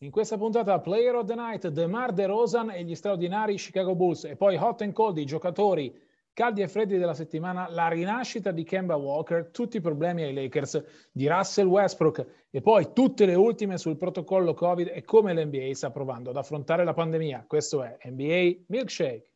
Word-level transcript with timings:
In 0.00 0.12
questa 0.12 0.36
puntata 0.36 0.78
Player 0.78 1.16
of 1.16 1.26
the 1.26 1.34
Night, 1.34 1.66
DeMar 1.66 2.12
DeRozan 2.12 2.70
e 2.70 2.84
gli 2.84 2.94
straordinari 2.94 3.58
Chicago 3.58 3.96
Bulls 3.96 4.26
e 4.26 4.36
poi 4.36 4.54
hot 4.54 4.82
and 4.82 4.92
cold 4.92 5.18
i 5.18 5.24
giocatori 5.24 5.92
caldi 6.32 6.62
e 6.62 6.68
freddi 6.68 6.98
della 6.98 7.14
settimana, 7.14 7.68
la 7.68 7.88
rinascita 7.88 8.52
di 8.52 8.62
Kemba 8.62 8.94
Walker, 8.94 9.48
tutti 9.50 9.78
i 9.78 9.80
problemi 9.80 10.22
ai 10.22 10.32
Lakers 10.32 11.10
di 11.10 11.26
Russell 11.26 11.66
Westbrook 11.66 12.24
e 12.48 12.60
poi 12.60 12.92
tutte 12.92 13.26
le 13.26 13.34
ultime 13.34 13.76
sul 13.76 13.96
protocollo 13.96 14.54
Covid 14.54 14.88
e 14.94 15.02
come 15.02 15.34
l'NBA 15.34 15.74
sta 15.74 15.90
provando 15.90 16.30
ad 16.30 16.36
affrontare 16.36 16.84
la 16.84 16.94
pandemia. 16.94 17.44
Questo 17.48 17.82
è 17.82 17.98
NBA 18.04 18.66
Milkshake. 18.68 19.32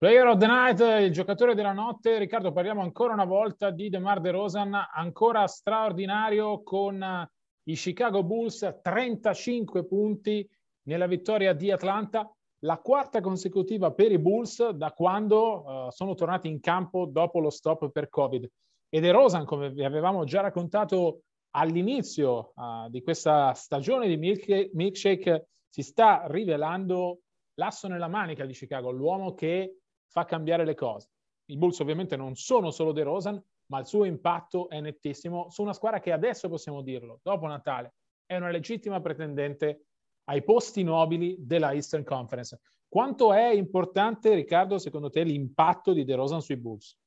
Player 0.00 0.28
of 0.28 0.38
the 0.38 0.46
Night, 0.46 0.78
il 0.78 1.10
giocatore 1.10 1.56
della 1.56 1.72
notte. 1.72 2.18
Riccardo, 2.18 2.52
parliamo 2.52 2.82
ancora 2.82 3.14
una 3.14 3.24
volta 3.24 3.70
di 3.70 3.88
DeMar 3.88 4.20
DeRozan, 4.20 4.72
ancora 4.94 5.44
straordinario 5.48 6.62
con 6.62 7.28
i 7.64 7.74
Chicago 7.74 8.22
Bulls, 8.22 8.78
35 8.80 9.84
punti 9.86 10.48
nella 10.82 11.08
vittoria 11.08 11.52
di 11.52 11.72
Atlanta, 11.72 12.32
la 12.60 12.78
quarta 12.78 13.20
consecutiva 13.20 13.90
per 13.90 14.12
i 14.12 14.20
Bulls 14.20 14.68
da 14.68 14.92
quando 14.92 15.64
uh, 15.64 15.90
sono 15.90 16.14
tornati 16.14 16.46
in 16.46 16.60
campo 16.60 17.04
dopo 17.04 17.40
lo 17.40 17.50
stop 17.50 17.90
per 17.90 18.08
Covid. 18.08 18.48
E 18.88 19.00
DeRozan, 19.00 19.44
come 19.44 19.72
vi 19.72 19.82
avevamo 19.82 20.22
già 20.22 20.42
raccontato 20.42 21.22
all'inizio 21.56 22.52
uh, 22.54 22.88
di 22.88 23.02
questa 23.02 23.52
stagione 23.54 24.06
di 24.06 24.16
milk- 24.16 24.70
Milkshake, 24.74 25.48
si 25.68 25.82
sta 25.82 26.22
rivelando 26.28 27.18
l'asso 27.54 27.88
nella 27.88 28.06
manica 28.06 28.46
di 28.46 28.52
Chicago, 28.52 28.92
l'uomo 28.92 29.34
che 29.34 29.78
fa 30.08 30.24
cambiare 30.24 30.64
le 30.64 30.74
cose. 30.74 31.10
I 31.46 31.56
Bulls 31.56 31.78
ovviamente 31.80 32.16
non 32.16 32.34
sono 32.34 32.70
solo 32.70 32.92
De 32.92 33.02
Rosan, 33.02 33.42
ma 33.66 33.78
il 33.78 33.86
suo 33.86 34.04
impatto 34.04 34.68
è 34.68 34.80
nettissimo 34.80 35.48
su 35.50 35.62
una 35.62 35.72
squadra 35.72 36.00
che 36.00 36.12
adesso 36.12 36.48
possiamo 36.48 36.82
dirlo, 36.82 37.20
dopo 37.22 37.46
Natale, 37.46 37.94
è 38.26 38.36
una 38.36 38.50
legittima 38.50 39.00
pretendente 39.00 39.86
ai 40.24 40.42
posti 40.42 40.82
nobili 40.82 41.36
della 41.38 41.72
Eastern 41.72 42.04
Conference. 42.04 42.60
Quanto 42.88 43.32
è 43.32 43.48
importante, 43.52 44.34
Riccardo, 44.34 44.78
secondo 44.78 45.10
te, 45.10 45.22
l'impatto 45.22 45.92
di 45.92 46.04
De 46.04 46.14
Rosan 46.14 46.40
sui 46.40 46.56
Bulls? 46.56 46.98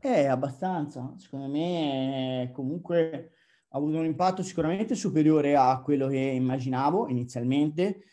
Eh, 0.00 0.26
abbastanza. 0.26 1.14
Secondo 1.16 1.48
me 1.48 2.50
comunque 2.52 3.32
ha 3.68 3.76
avuto 3.76 3.98
un 3.98 4.04
impatto 4.04 4.42
sicuramente 4.42 4.94
superiore 4.94 5.56
a 5.56 5.80
quello 5.82 6.08
che 6.08 6.18
immaginavo 6.18 7.08
inizialmente 7.08 8.04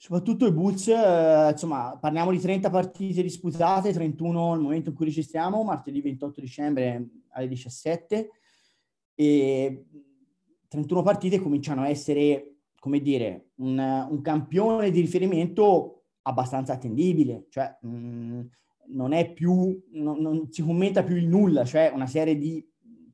Soprattutto 0.00 0.46
i 0.46 0.52
Bulls, 0.52 0.86
eh, 0.86 1.48
insomma, 1.50 1.98
parliamo 2.00 2.30
di 2.30 2.38
30 2.38 2.70
partite 2.70 3.20
disputate, 3.20 3.92
31 3.92 4.52
al 4.52 4.60
momento 4.60 4.90
in 4.90 4.94
cui 4.94 5.06
registriamo, 5.06 5.64
martedì 5.64 6.00
28 6.00 6.40
dicembre 6.40 7.08
alle 7.30 7.48
17, 7.48 8.30
e 9.16 9.86
31 10.68 11.02
partite 11.02 11.40
cominciano 11.40 11.82
a 11.82 11.88
essere, 11.88 12.58
come 12.78 13.00
dire, 13.00 13.48
un, 13.56 13.76
un 13.76 14.20
campione 14.22 14.92
di 14.92 15.00
riferimento 15.00 16.04
abbastanza 16.22 16.74
attendibile, 16.74 17.46
cioè 17.48 17.76
mh, 17.80 17.88
mm, 17.88 18.40
non 18.90 19.12
è 19.12 19.32
più, 19.32 19.82
non, 19.94 20.20
non, 20.20 20.46
si 20.52 20.62
commenta 20.62 21.02
più 21.02 21.16
il 21.16 21.26
nulla, 21.26 21.64
cioè 21.64 21.90
una 21.92 22.06
serie 22.06 22.38
di, 22.38 22.64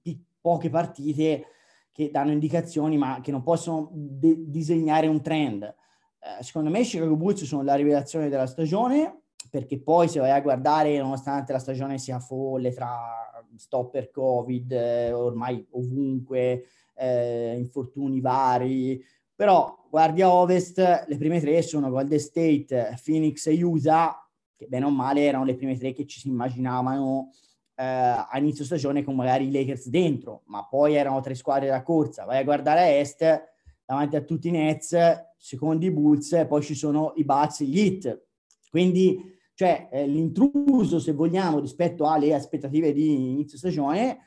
di 0.03 0.23
poche 0.39 0.69
partite 0.69 1.47
che 1.93 2.11
danno 2.11 2.33
indicazioni 2.33 2.99
ma 2.99 3.21
che 3.23 3.31
non 3.31 3.43
possono 3.43 3.89
de- 3.91 4.51
disegnare 4.51 5.07
un 5.07 5.23
trend 5.23 5.75
eh, 6.25 6.43
secondo 6.43 6.71
me 6.71 6.81
i 6.81 6.85
Chicago 6.85 7.17
Bulls 7.17 7.45
sono 7.45 7.63
la 7.63 7.75
rivelazione 7.75 8.31
della 8.31 8.47
stagione, 8.47 9.25
perché 9.51 9.79
poi 9.79 10.09
se 10.09 10.21
vai 10.21 10.31
a 10.31 10.41
guardare, 10.41 10.97
nonostante 10.99 11.53
la 11.53 11.59
stagione 11.59 11.99
sia 11.99 12.19
folle 12.19 12.73
tra 12.73 13.43
stopper 13.57 14.11
Covid, 14.11 14.73
eh, 14.73 15.13
ormai 15.13 15.65
ovunque, 15.73 16.65
eh, 16.95 17.55
infortuni 17.59 18.21
vari, 18.21 19.05
però 19.35 19.87
guardi 19.91 20.23
a 20.23 20.33
Ovest, 20.33 20.79
le 20.79 21.17
prime 21.19 21.41
tre 21.41 21.61
sono 21.61 21.91
Golden 21.91 22.19
State, 22.19 22.99
Phoenix 23.05 23.47
e 23.47 23.63
Utah, 23.63 24.27
che 24.57 24.67
bene 24.67 24.87
o 24.87 24.91
male 24.91 25.25
erano 25.25 25.45
le 25.45 25.57
prime 25.57 25.77
tre 25.77 25.93
che 25.93 26.07
ci 26.07 26.21
si 26.21 26.29
immaginavano 26.29 27.33
eh, 27.75 27.85
a 27.85 28.39
inizio 28.39 28.65
stagione 28.65 29.03
con 29.03 29.15
magari 29.15 29.49
i 29.49 29.53
Lakers 29.53 29.89
dentro, 29.89 30.43
ma 30.47 30.65
poi 30.65 30.95
erano 30.95 31.21
tre 31.21 31.35
squadre 31.35 31.69
da 31.69 31.83
corsa. 31.83 32.25
Vai 32.25 32.39
a 32.39 32.45
guardare 32.45 32.81
a 32.81 32.89
Est, 32.99 33.54
davanti 33.85 34.17
a 34.17 34.23
tutti 34.23 34.49
i 34.49 34.53
Nets, 34.53 34.97
secondo 35.37 35.85
i 35.85 35.91
Bulls, 35.91 36.47
poi 36.49 36.63
ci 36.63 36.75
sono 36.75 37.13
i 37.17 37.25
Bucks 37.25 37.61
e 37.61 37.65
gli 37.65 37.79
Heat. 37.79 38.27
Quindi, 38.71 39.21
cioè, 39.55 39.89
eh, 39.93 40.07
l'intruso, 40.07 40.99
se 40.99 41.13
vogliamo, 41.13 41.61
rispetto 41.61 42.09
alle 42.09 42.35
aspettative 42.35 42.93
di 42.93 43.31
inizio 43.33 43.59
stagione, 43.59 44.19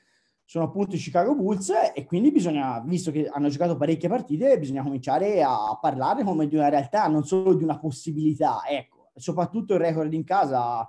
sono 0.46 0.66
appunto 0.66 0.96
i 0.96 1.00
Chicago 1.00 1.36
Bulls 1.36 1.74
e 1.94 2.06
quindi 2.06 2.32
bisogna, 2.32 2.80
visto 2.80 3.12
che 3.12 3.28
hanno 3.28 3.50
giocato 3.50 3.76
parecchie 3.76 4.08
partite, 4.08 4.58
bisogna 4.58 4.82
cominciare 4.82 5.44
a 5.44 5.78
parlare 5.82 6.24
come 6.24 6.48
di 6.48 6.56
una 6.56 6.70
realtà, 6.70 7.08
non 7.08 7.26
solo 7.26 7.54
di 7.54 7.64
una 7.64 7.78
possibilità. 7.78 8.62
Ecco, 8.66 9.10
soprattutto 9.16 9.74
il 9.74 9.82
record 9.82 10.14
in 10.14 10.24
casa 10.24 10.88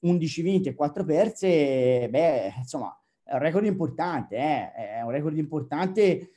11 0.00 0.42
vinti 0.42 0.68
e 0.68 0.74
4 0.74 1.04
perse, 1.04 2.08
beh, 2.10 2.52
insomma, 2.58 2.94
è 3.22 3.32
un 3.32 3.38
record 3.38 3.64
importante, 3.64 4.36
eh? 4.36 4.72
è 4.72 5.02
un 5.02 5.10
record 5.10 5.38
importante 5.38 6.30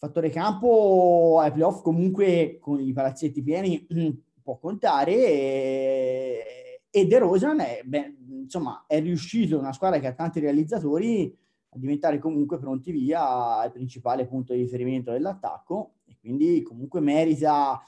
fattore 0.00 0.30
campo 0.30 1.36
ai 1.40 1.52
playoff 1.52 1.82
comunque 1.82 2.56
con 2.58 2.80
i 2.80 2.90
palazzetti 2.90 3.42
pieni 3.42 3.86
può 4.42 4.56
contare 4.56 5.12
e, 5.12 6.82
e 6.88 7.06
De 7.06 7.18
Rosan 7.18 7.60
è, 7.60 7.82
beh, 7.84 8.16
insomma, 8.40 8.84
è 8.86 8.98
riuscito 9.02 9.58
una 9.58 9.74
squadra 9.74 9.98
che 9.98 10.06
ha 10.06 10.14
tanti 10.14 10.40
realizzatori 10.40 11.36
a 11.72 11.78
diventare 11.78 12.18
comunque 12.18 12.58
pronti 12.58 12.92
via 12.92 13.62
il 13.62 13.72
principale 13.72 14.26
punto 14.26 14.54
di 14.54 14.62
riferimento 14.62 15.10
dell'attacco 15.10 15.96
e 16.06 16.16
quindi 16.18 16.62
comunque 16.62 17.00
merita, 17.00 17.78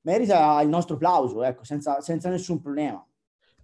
merita 0.00 0.58
il 0.62 0.70
nostro 0.70 0.94
applauso, 0.94 1.42
ecco, 1.42 1.64
senza, 1.64 2.00
senza 2.00 2.30
nessun 2.30 2.62
problema. 2.62 3.06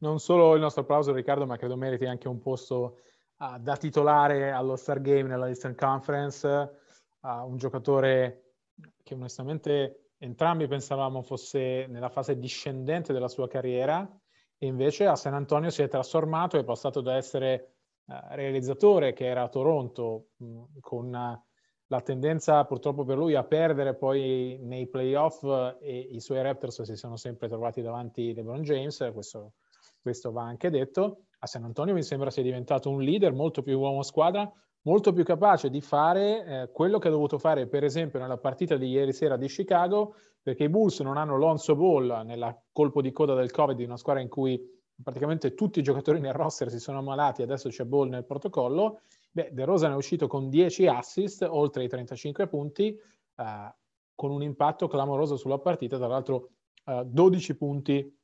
Non 0.00 0.20
solo 0.20 0.54
il 0.54 0.60
nostro 0.60 0.82
applauso 0.82 1.14
Riccardo, 1.14 1.46
ma 1.46 1.56
credo 1.56 1.74
meriti 1.74 2.04
anche 2.04 2.28
un 2.28 2.38
posto 2.38 2.98
uh, 3.38 3.58
da 3.58 3.76
titolare 3.78 4.50
allo 4.50 4.76
Star 4.76 5.00
Game 5.00 5.26
nella 5.26 5.48
Eastern 5.48 5.74
Conference 5.74 6.77
a 7.20 7.44
un 7.44 7.56
giocatore 7.56 8.54
che 9.02 9.14
onestamente 9.14 10.12
entrambi 10.18 10.66
pensavamo 10.66 11.22
fosse 11.22 11.86
nella 11.88 12.08
fase 12.08 12.38
discendente 12.38 13.12
della 13.12 13.28
sua 13.28 13.48
carriera 13.48 14.08
e 14.56 14.66
invece 14.66 15.06
a 15.06 15.16
San 15.16 15.34
Antonio 15.34 15.70
si 15.70 15.82
è 15.82 15.88
trasformato 15.88 16.56
e 16.56 16.60
è 16.60 16.64
passato 16.64 17.00
da 17.00 17.16
essere 17.16 17.74
uh, 18.06 18.14
realizzatore 18.30 19.12
che 19.12 19.26
era 19.26 19.42
a 19.42 19.48
Toronto 19.48 20.30
mh, 20.36 20.62
con 20.80 21.06
uh, 21.06 21.46
la 21.90 22.00
tendenza 22.02 22.64
purtroppo 22.64 23.04
per 23.04 23.16
lui 23.16 23.34
a 23.34 23.44
perdere 23.44 23.94
poi 23.94 24.58
nei 24.60 24.88
playoff 24.88 25.42
e 25.80 25.98
i 25.98 26.20
suoi 26.20 26.42
Raptors 26.42 26.82
si 26.82 26.96
sono 26.96 27.16
sempre 27.16 27.48
trovati 27.48 27.80
davanti 27.80 28.34
LeBron 28.34 28.62
James, 28.62 29.10
questo, 29.12 29.54
questo 30.00 30.30
va 30.30 30.42
anche 30.42 30.70
detto. 30.70 31.22
A 31.40 31.46
San 31.46 31.64
Antonio 31.64 31.94
mi 31.94 32.02
sembra 32.02 32.30
sia 32.30 32.42
diventato 32.42 32.90
un 32.90 33.00
leader 33.00 33.32
molto 33.32 33.62
più 33.62 33.78
uomo 33.78 34.02
squadra, 34.02 34.50
molto 34.82 35.12
più 35.12 35.24
capace 35.24 35.70
di 35.70 35.80
fare 35.80 36.44
eh, 36.44 36.70
quello 36.72 36.98
che 36.98 37.08
ha 37.08 37.10
dovuto 37.10 37.38
fare, 37.38 37.66
per 37.66 37.84
esempio, 37.84 38.18
nella 38.18 38.38
partita 38.38 38.76
di 38.76 38.88
ieri 38.88 39.12
sera 39.12 39.36
di 39.36 39.46
Chicago, 39.46 40.14
perché 40.42 40.64
i 40.64 40.68
Bulls 40.68 41.00
non 41.00 41.16
hanno 41.16 41.36
Lonzo 41.36 41.76
Ball 41.76 42.22
nella 42.24 42.56
colpo 42.72 43.02
di 43.02 43.12
coda 43.12 43.34
del 43.34 43.50
Covid 43.50 43.76
di 43.76 43.84
una 43.84 43.96
squadra 43.96 44.22
in 44.22 44.28
cui 44.28 44.60
praticamente 45.02 45.54
tutti 45.54 45.78
i 45.78 45.82
giocatori 45.82 46.20
nel 46.20 46.32
roster 46.32 46.70
si 46.70 46.78
sono 46.78 46.98
ammalati, 46.98 47.42
adesso 47.42 47.68
c'è 47.68 47.84
Ball 47.84 48.08
nel 48.08 48.24
protocollo. 48.24 49.02
Beh, 49.30 49.50
De 49.52 49.64
Rosa 49.64 49.88
ne 49.88 49.94
è 49.94 49.96
uscito 49.96 50.26
con 50.26 50.48
10 50.48 50.86
assist, 50.86 51.42
oltre 51.48 51.84
i 51.84 51.88
35 51.88 52.48
punti, 52.48 52.88
eh, 52.88 53.74
con 54.14 54.30
un 54.30 54.42
impatto 54.42 54.88
clamoroso 54.88 55.36
sulla 55.36 55.58
partita, 55.58 55.96
tra 55.96 56.08
l'altro 56.08 56.50
eh, 56.84 57.02
12 57.06 57.56
punti 57.56 58.17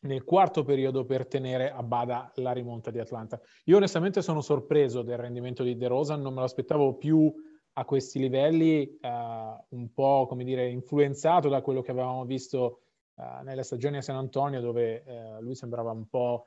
nel 0.00 0.24
quarto 0.24 0.62
periodo 0.62 1.04
per 1.04 1.26
tenere 1.26 1.70
a 1.70 1.82
bada 1.82 2.30
la 2.36 2.52
rimonta 2.52 2.90
di 2.90 2.98
Atlanta. 2.98 3.40
Io 3.64 3.76
onestamente 3.76 4.22
sono 4.22 4.40
sorpreso 4.40 5.02
del 5.02 5.18
rendimento 5.18 5.62
di 5.62 5.76
De 5.76 5.86
Rosa, 5.88 6.16
non 6.16 6.32
me 6.32 6.40
lo 6.40 6.46
aspettavo 6.46 6.94
più 6.94 7.32
a 7.74 7.84
questi 7.84 8.18
livelli, 8.18 8.98
eh, 8.98 9.08
un 9.68 9.92
po' 9.92 10.26
come 10.26 10.44
dire 10.44 10.68
influenzato 10.68 11.48
da 11.48 11.62
quello 11.62 11.82
che 11.82 11.90
avevamo 11.90 12.24
visto 12.24 12.80
eh, 13.16 13.42
nelle 13.42 13.62
stagioni 13.62 13.98
a 13.98 14.02
San 14.02 14.16
Antonio, 14.16 14.60
dove 14.60 15.04
eh, 15.04 15.40
lui 15.40 15.54
sembrava 15.54 15.90
un 15.90 16.08
po', 16.08 16.46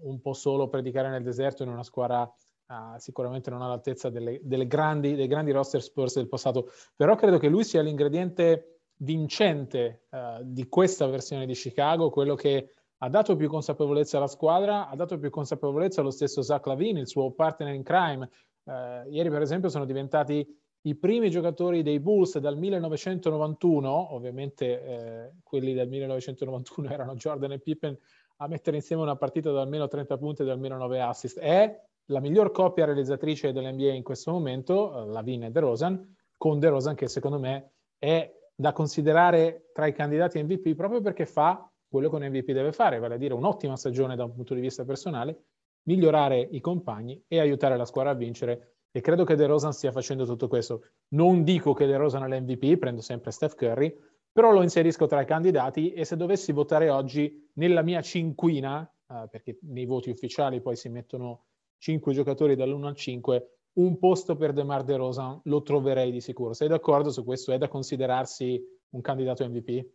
un 0.00 0.20
po' 0.20 0.32
solo 0.34 0.68
predicare 0.68 1.08
nel 1.08 1.22
deserto 1.22 1.62
in 1.62 1.70
una 1.70 1.84
squadra 1.84 2.30
uh, 2.72 2.98
sicuramente 2.98 3.50
non 3.50 3.62
all'altezza 3.62 4.10
delle, 4.10 4.40
delle 4.42 4.66
grandi, 4.66 5.14
dei 5.14 5.26
grandi 5.26 5.52
roster 5.52 5.82
Spurs 5.82 6.14
del 6.14 6.28
passato, 6.28 6.70
però 6.96 7.14
credo 7.14 7.38
che 7.38 7.48
lui 7.48 7.64
sia 7.64 7.82
l'ingrediente 7.82 8.71
vincente 9.02 10.06
uh, 10.10 10.42
di 10.42 10.68
questa 10.68 11.06
versione 11.06 11.46
di 11.46 11.54
Chicago, 11.54 12.10
quello 12.10 12.34
che 12.34 12.74
ha 12.98 13.08
dato 13.08 13.34
più 13.36 13.48
consapevolezza 13.48 14.16
alla 14.16 14.28
squadra, 14.28 14.88
ha 14.88 14.94
dato 14.94 15.18
più 15.18 15.30
consapevolezza 15.30 16.00
allo 16.00 16.10
stesso 16.10 16.42
Zach 16.42 16.66
Lavine, 16.66 17.00
il 17.00 17.08
suo 17.08 17.32
partner 17.32 17.74
in 17.74 17.82
crime. 17.82 18.30
Uh, 18.64 19.08
ieri, 19.10 19.28
per 19.28 19.42
esempio, 19.42 19.68
sono 19.68 19.84
diventati 19.84 20.46
i 20.82 20.94
primi 20.96 21.30
giocatori 21.30 21.82
dei 21.82 22.00
Bulls 22.00 22.38
dal 22.38 22.56
1991, 22.56 24.14
ovviamente 24.14 24.82
eh, 24.82 25.32
quelli 25.42 25.74
del 25.74 25.88
1991 25.88 26.90
erano 26.90 27.14
Jordan 27.14 27.52
e 27.52 27.60
Pippen, 27.60 27.96
a 28.38 28.48
mettere 28.48 28.76
insieme 28.76 29.02
una 29.02 29.16
partita 29.16 29.52
da 29.52 29.60
almeno 29.60 29.86
30 29.86 30.18
punti 30.18 30.42
e 30.42 30.44
da 30.44 30.52
almeno 30.52 30.76
9 30.76 31.00
assist. 31.00 31.38
È 31.38 31.80
la 32.06 32.20
miglior 32.20 32.50
coppia 32.50 32.84
realizzatrice 32.84 33.52
dell'NBA 33.52 33.92
in 33.92 34.02
questo 34.02 34.32
momento, 34.32 35.02
eh, 35.02 35.06
Lavine 35.06 35.46
e 35.46 35.50
DeRozan, 35.50 36.16
con 36.36 36.58
DeRozan 36.58 36.96
che 36.96 37.06
secondo 37.06 37.38
me 37.38 37.70
è 37.98 38.28
da 38.54 38.72
considerare 38.72 39.70
tra 39.72 39.86
i 39.86 39.92
candidati 39.92 40.42
MVP 40.42 40.74
proprio 40.74 41.00
perché 41.00 41.26
fa 41.26 41.70
quello 41.88 42.08
che 42.08 42.16
un 42.16 42.24
MVP 42.24 42.52
deve 42.52 42.72
fare, 42.72 42.98
vale 42.98 43.14
a 43.14 43.18
dire 43.18 43.34
un'ottima 43.34 43.76
stagione 43.76 44.16
da 44.16 44.24
un 44.24 44.34
punto 44.34 44.54
di 44.54 44.60
vista 44.60 44.84
personale, 44.84 45.44
migliorare 45.84 46.40
i 46.40 46.60
compagni 46.60 47.22
e 47.28 47.38
aiutare 47.38 47.76
la 47.76 47.84
squadra 47.84 48.12
a 48.12 48.14
vincere 48.14 48.76
e 48.90 49.00
credo 49.00 49.24
che 49.24 49.34
De 49.34 49.46
Rosan 49.46 49.72
stia 49.72 49.90
facendo 49.90 50.24
tutto 50.24 50.48
questo. 50.48 50.82
Non 51.08 51.44
dico 51.44 51.72
che 51.72 51.86
De 51.86 51.96
Rosan 51.96 52.24
è 52.24 52.28
l'MVP, 52.28 52.78
prendo 52.78 53.00
sempre 53.00 53.30
Steph 53.30 53.54
Curry, 53.54 53.94
però 54.30 54.52
lo 54.52 54.62
inserisco 54.62 55.06
tra 55.06 55.20
i 55.22 55.26
candidati 55.26 55.92
e 55.92 56.04
se 56.04 56.16
dovessi 56.16 56.52
votare 56.52 56.90
oggi 56.90 57.50
nella 57.54 57.82
mia 57.82 58.00
cinquina, 58.00 58.82
eh, 59.08 59.28
perché 59.30 59.58
nei 59.62 59.86
voti 59.86 60.10
ufficiali 60.10 60.60
poi 60.60 60.76
si 60.76 60.88
mettono 60.88 61.46
cinque 61.78 62.12
giocatori 62.12 62.54
dall'1 62.54 62.84
al 62.84 62.94
5, 62.94 63.58
un 63.74 63.98
posto 63.98 64.36
per 64.36 64.52
DeMar 64.52 64.84
De 64.84 64.96
Rosan 64.96 65.40
lo 65.44 65.62
troverei 65.62 66.10
di 66.10 66.20
sicuro. 66.20 66.52
Sei 66.52 66.68
d'accordo 66.68 67.10
su 67.10 67.24
questo? 67.24 67.52
È 67.52 67.58
da 67.58 67.68
considerarsi 67.68 68.62
un 68.90 69.00
candidato 69.00 69.48
MVP? 69.48 69.86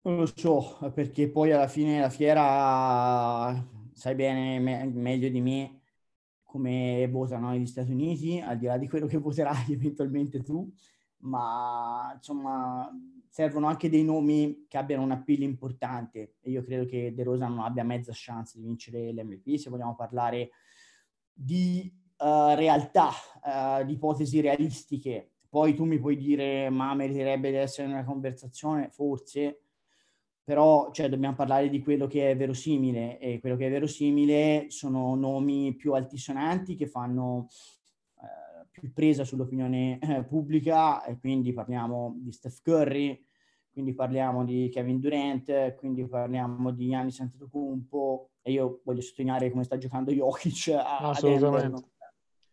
Non 0.00 0.16
lo 0.16 0.26
so, 0.34 0.78
perché 0.94 1.28
poi 1.28 1.52
alla 1.52 1.68
fine 1.68 2.00
la 2.00 2.08
fiera, 2.08 3.52
sai 3.92 4.14
bene 4.14 4.58
me- 4.58 4.86
meglio 4.86 5.28
di 5.28 5.40
me, 5.40 5.80
come 6.42 7.06
votano 7.10 7.50
negli 7.50 7.66
Stati 7.66 7.90
Uniti, 7.90 8.40
al 8.40 8.56
di 8.56 8.66
là 8.66 8.78
di 8.78 8.88
quello 8.88 9.06
che 9.06 9.18
voterai 9.18 9.66
eventualmente 9.72 10.42
tu, 10.42 10.72
ma 11.18 12.12
insomma 12.14 12.90
servono 13.28 13.66
anche 13.66 13.90
dei 13.90 14.02
nomi 14.02 14.64
che 14.66 14.78
abbiano 14.78 15.02
un 15.02 15.10
appeal 15.10 15.42
importante 15.42 16.36
e 16.40 16.50
io 16.50 16.62
credo 16.62 16.86
che 16.86 17.12
De 17.14 17.22
Rosa 17.22 17.46
non 17.46 17.60
abbia 17.60 17.84
mezza 17.84 18.12
chance 18.14 18.58
di 18.58 18.64
vincere 18.64 19.12
l'MVP 19.12 19.56
se 19.56 19.68
vogliamo 19.68 19.94
parlare 19.94 20.50
di 21.40 21.90
uh, 22.18 22.54
realtà, 22.54 23.10
uh, 23.42 23.84
di 23.84 23.92
ipotesi 23.92 24.40
realistiche. 24.40 25.34
Poi 25.48 25.74
tu 25.74 25.84
mi 25.84 25.98
puoi 26.00 26.16
dire 26.16 26.68
ma 26.68 26.92
meriterebbe 26.94 27.50
di 27.50 27.56
essere 27.56 27.86
una 27.88 28.04
conversazione, 28.04 28.90
forse, 28.90 29.60
però 30.42 30.90
cioè, 30.90 31.08
dobbiamo 31.08 31.36
parlare 31.36 31.68
di 31.68 31.80
quello 31.80 32.06
che 32.06 32.30
è 32.30 32.36
verosimile. 32.36 33.18
E 33.18 33.38
quello 33.38 33.56
che 33.56 33.66
è 33.66 33.70
verosimile 33.70 34.66
sono 34.68 35.14
nomi 35.14 35.74
più 35.76 35.92
altisonanti 35.92 36.74
che 36.74 36.86
fanno 36.86 37.46
eh, 38.20 38.66
più 38.70 38.92
presa 38.92 39.24
sull'opinione 39.24 39.98
eh, 40.00 40.24
pubblica. 40.24 41.04
E 41.04 41.18
quindi 41.18 41.52
parliamo 41.52 42.16
di 42.18 42.32
Steph 42.32 42.62
Curry, 42.62 43.24
quindi 43.78 43.94
parliamo 43.94 44.44
di 44.44 44.68
Kevin 44.72 44.98
Durant, 44.98 45.76
quindi 45.76 46.04
parliamo 46.04 46.72
di 46.72 46.88
Giannis 46.88 47.20
Antetokounmpo 47.20 48.30
e 48.42 48.50
io 48.50 48.80
voglio 48.82 49.00
sottolineare 49.00 49.52
come 49.52 49.62
sta 49.62 49.78
giocando 49.78 50.10
Jokic 50.10 50.74
a, 50.74 50.98
Assolutamente. 50.98 51.84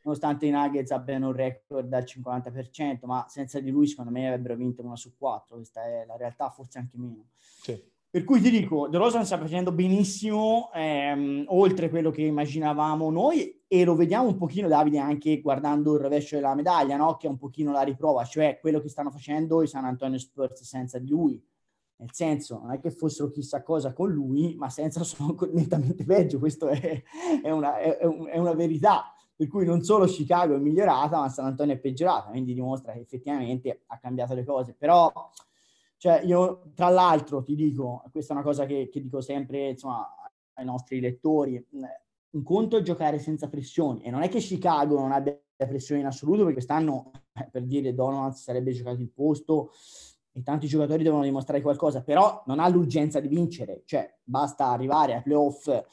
nonostante 0.04 0.46
i 0.46 0.52
Nuggets 0.52 0.92
abbiano 0.92 1.30
un 1.30 1.34
record 1.34 1.88
del 1.88 2.04
50%, 2.04 3.08
ma 3.08 3.26
senza 3.28 3.60
di 3.60 3.72
lui 3.72 3.88
secondo 3.88 4.12
me 4.12 4.28
avrebbero 4.28 4.56
vinto 4.56 4.84
una 4.84 4.96
su 4.96 5.18
quattro, 5.18 5.56
questa 5.56 5.84
è 5.84 6.06
la 6.06 6.16
realtà, 6.16 6.52
forse 6.52 6.78
anche 6.78 6.96
meno. 6.96 7.30
Sì. 7.40 7.84
Per 8.08 8.24
cui 8.24 8.40
ti 8.40 8.52
dico, 8.52 8.88
De 8.88 9.00
Rosa 9.00 9.24
sta 9.24 9.40
facendo 9.40 9.72
benissimo, 9.72 10.70
ehm, 10.76 11.46
oltre 11.48 11.90
quello 11.90 12.12
che 12.12 12.22
immaginavamo 12.22 13.10
noi, 13.10 13.55
e 13.68 13.84
lo 13.84 13.96
vediamo 13.96 14.28
un 14.28 14.38
pochino, 14.38 14.68
Davide, 14.68 15.00
anche 15.00 15.42
guardando 15.42 15.96
il 15.96 16.02
rovescio 16.02 16.36
della 16.36 16.54
medaglia, 16.54 16.98
no? 16.98 17.18
che 17.18 17.28
è 17.28 17.30
un 17.30 17.38
pochino 17.38 17.72
la 17.72 17.82
riprova, 17.82 18.24
cioè 18.24 18.60
quello 18.62 18.80
che 18.80 18.90
stanno 18.90 19.12
facendo 19.12 19.64
i 19.64 19.68
San 19.68 19.86
Antonio 19.86 20.20
Spurs 20.20 20.64
senza 20.64 21.00
di 21.00 21.10
lui. 21.10 21.44
Nel 21.98 22.12
senso, 22.12 22.60
non 22.60 22.72
è 22.72 22.80
che 22.80 22.92
fossero 22.92 23.30
chissà 23.32 23.64
cosa 23.64 23.94
con 23.94 24.12
lui, 24.12 24.56
ma 24.56 24.70
senza 24.70 25.04
sono 25.04 25.36
nettamente 25.52 26.04
peggio, 26.04 26.40
questo 26.40 26.68
è, 26.68 27.02
è, 27.42 27.50
una, 27.50 27.78
è, 27.78 27.98
è 27.98 28.38
una 28.38 28.54
verità. 28.54 29.14
Per 29.38 29.48
cui 29.48 29.66
non 29.66 29.82
solo 29.82 30.06
Chicago 30.06 30.56
è 30.56 30.60
migliorata, 30.60 31.20
ma 31.20 31.30
San 31.30 31.46
Antonio 31.46 31.74
è 31.74 31.78
peggiorata, 31.78 32.30
quindi 32.30 32.54
dimostra 32.54 32.94
che 32.94 33.00
effettivamente 33.00 33.84
ha 33.88 33.98
cambiato 33.98 34.34
le 34.34 34.46
cose. 34.46 34.74
Però 34.74 35.12
cioè, 35.98 36.22
io, 36.24 36.72
tra 36.74 36.90
l'altro, 36.90 37.44
ti 37.44 37.56
dico, 37.56 38.04
questa 38.12 38.34
è 38.34 38.36
una 38.36 38.46
cosa 38.46 38.66
che, 38.66 38.90
che 38.92 39.02
dico 39.02 39.22
sempre, 39.22 39.70
insomma, 39.70 40.08
ai 40.54 40.66
nostri 40.66 41.00
lettori, 41.00 41.66
un 42.36 42.44
conto 42.44 42.78
è 42.78 42.82
giocare 42.82 43.18
senza 43.18 43.48
pressioni 43.48 44.02
e 44.02 44.12
non 44.12 44.22
è 44.22 44.30
che 44.30 44.40
Chicago 44.40 45.00
non 45.00 45.12
abbia 45.12 45.40
pressioni 45.56 46.02
in 46.02 46.08
assoluto 46.08 46.40
perché 46.40 46.54
quest'anno, 46.54 47.12
eh, 47.34 47.48
per 47.50 47.64
dire, 47.64 47.94
Donovan 47.94 48.34
sarebbe 48.34 48.72
giocato 48.74 49.00
il 49.02 49.10
posto 49.10 49.72
e 50.34 50.44
tanti 50.44 50.68
giocatori 50.68 51.02
devono 51.02 51.24
dimostrare 51.24 51.62
qualcosa, 51.62 52.04
però 52.04 52.44
non 52.46 52.60
ha 52.60 52.68
l'urgenza 52.68 53.22
di 53.22 53.30
vincere, 53.30 53.84
cioè 53.86 54.18
basta 54.22 54.68
arrivare 54.68 55.16
ai 55.16 55.22
playoff 55.22 55.68
e 55.68 55.86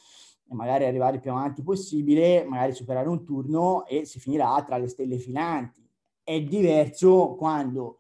magari 0.55 0.85
arrivare 0.85 1.21
più 1.21 1.31
avanti 1.31 1.63
possibile, 1.63 2.45
magari 2.45 2.73
superare 2.73 3.09
un 3.09 3.25
turno 3.25 3.87
e 3.87 4.05
si 4.05 4.19
finirà 4.19 4.61
tra 4.67 4.79
le 4.79 4.89
stelle 4.89 5.19
filanti. 5.19 5.89
È 6.25 6.41
diverso 6.43 7.37
quando 7.37 7.99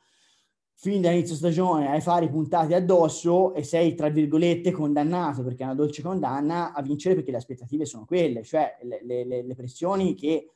fin 0.82 1.00
dall'inizio 1.00 1.36
stagione 1.36 1.90
hai 1.90 2.00
fare 2.00 2.28
puntati 2.28 2.74
addosso 2.74 3.54
e 3.54 3.62
sei, 3.62 3.94
tra 3.94 4.08
virgolette, 4.08 4.72
condannato, 4.72 5.44
perché 5.44 5.62
è 5.62 5.66
una 5.66 5.76
dolce 5.76 6.02
condanna, 6.02 6.72
a 6.72 6.82
vincere 6.82 7.14
perché 7.14 7.30
le 7.30 7.36
aspettative 7.36 7.84
sono 7.84 8.04
quelle, 8.04 8.42
cioè 8.42 8.78
le, 8.82 9.00
le, 9.04 9.44
le 9.44 9.54
pressioni 9.54 10.16
che 10.16 10.50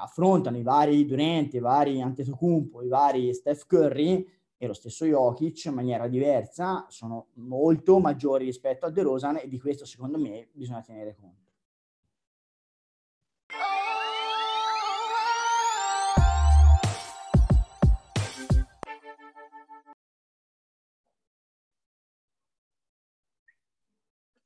affrontano 0.00 0.58
i 0.58 0.64
vari 0.64 1.06
Durant, 1.06 1.54
i 1.54 1.60
vari 1.60 2.00
Antetokounmpo, 2.00 2.82
i 2.82 2.88
vari 2.88 3.32
Steph 3.32 3.66
Curry 3.68 4.26
e 4.56 4.66
lo 4.66 4.72
stesso 4.72 5.04
Jokic 5.04 5.66
in 5.66 5.74
maniera 5.74 6.08
diversa 6.08 6.84
sono 6.88 7.28
molto 7.34 8.00
maggiori 8.00 8.46
rispetto 8.46 8.86
a 8.86 8.90
DeRozan 8.90 9.36
e 9.44 9.48
di 9.48 9.60
questo 9.60 9.84
secondo 9.84 10.18
me 10.18 10.48
bisogna 10.50 10.82
tenere 10.82 11.14
conto. 11.14 11.41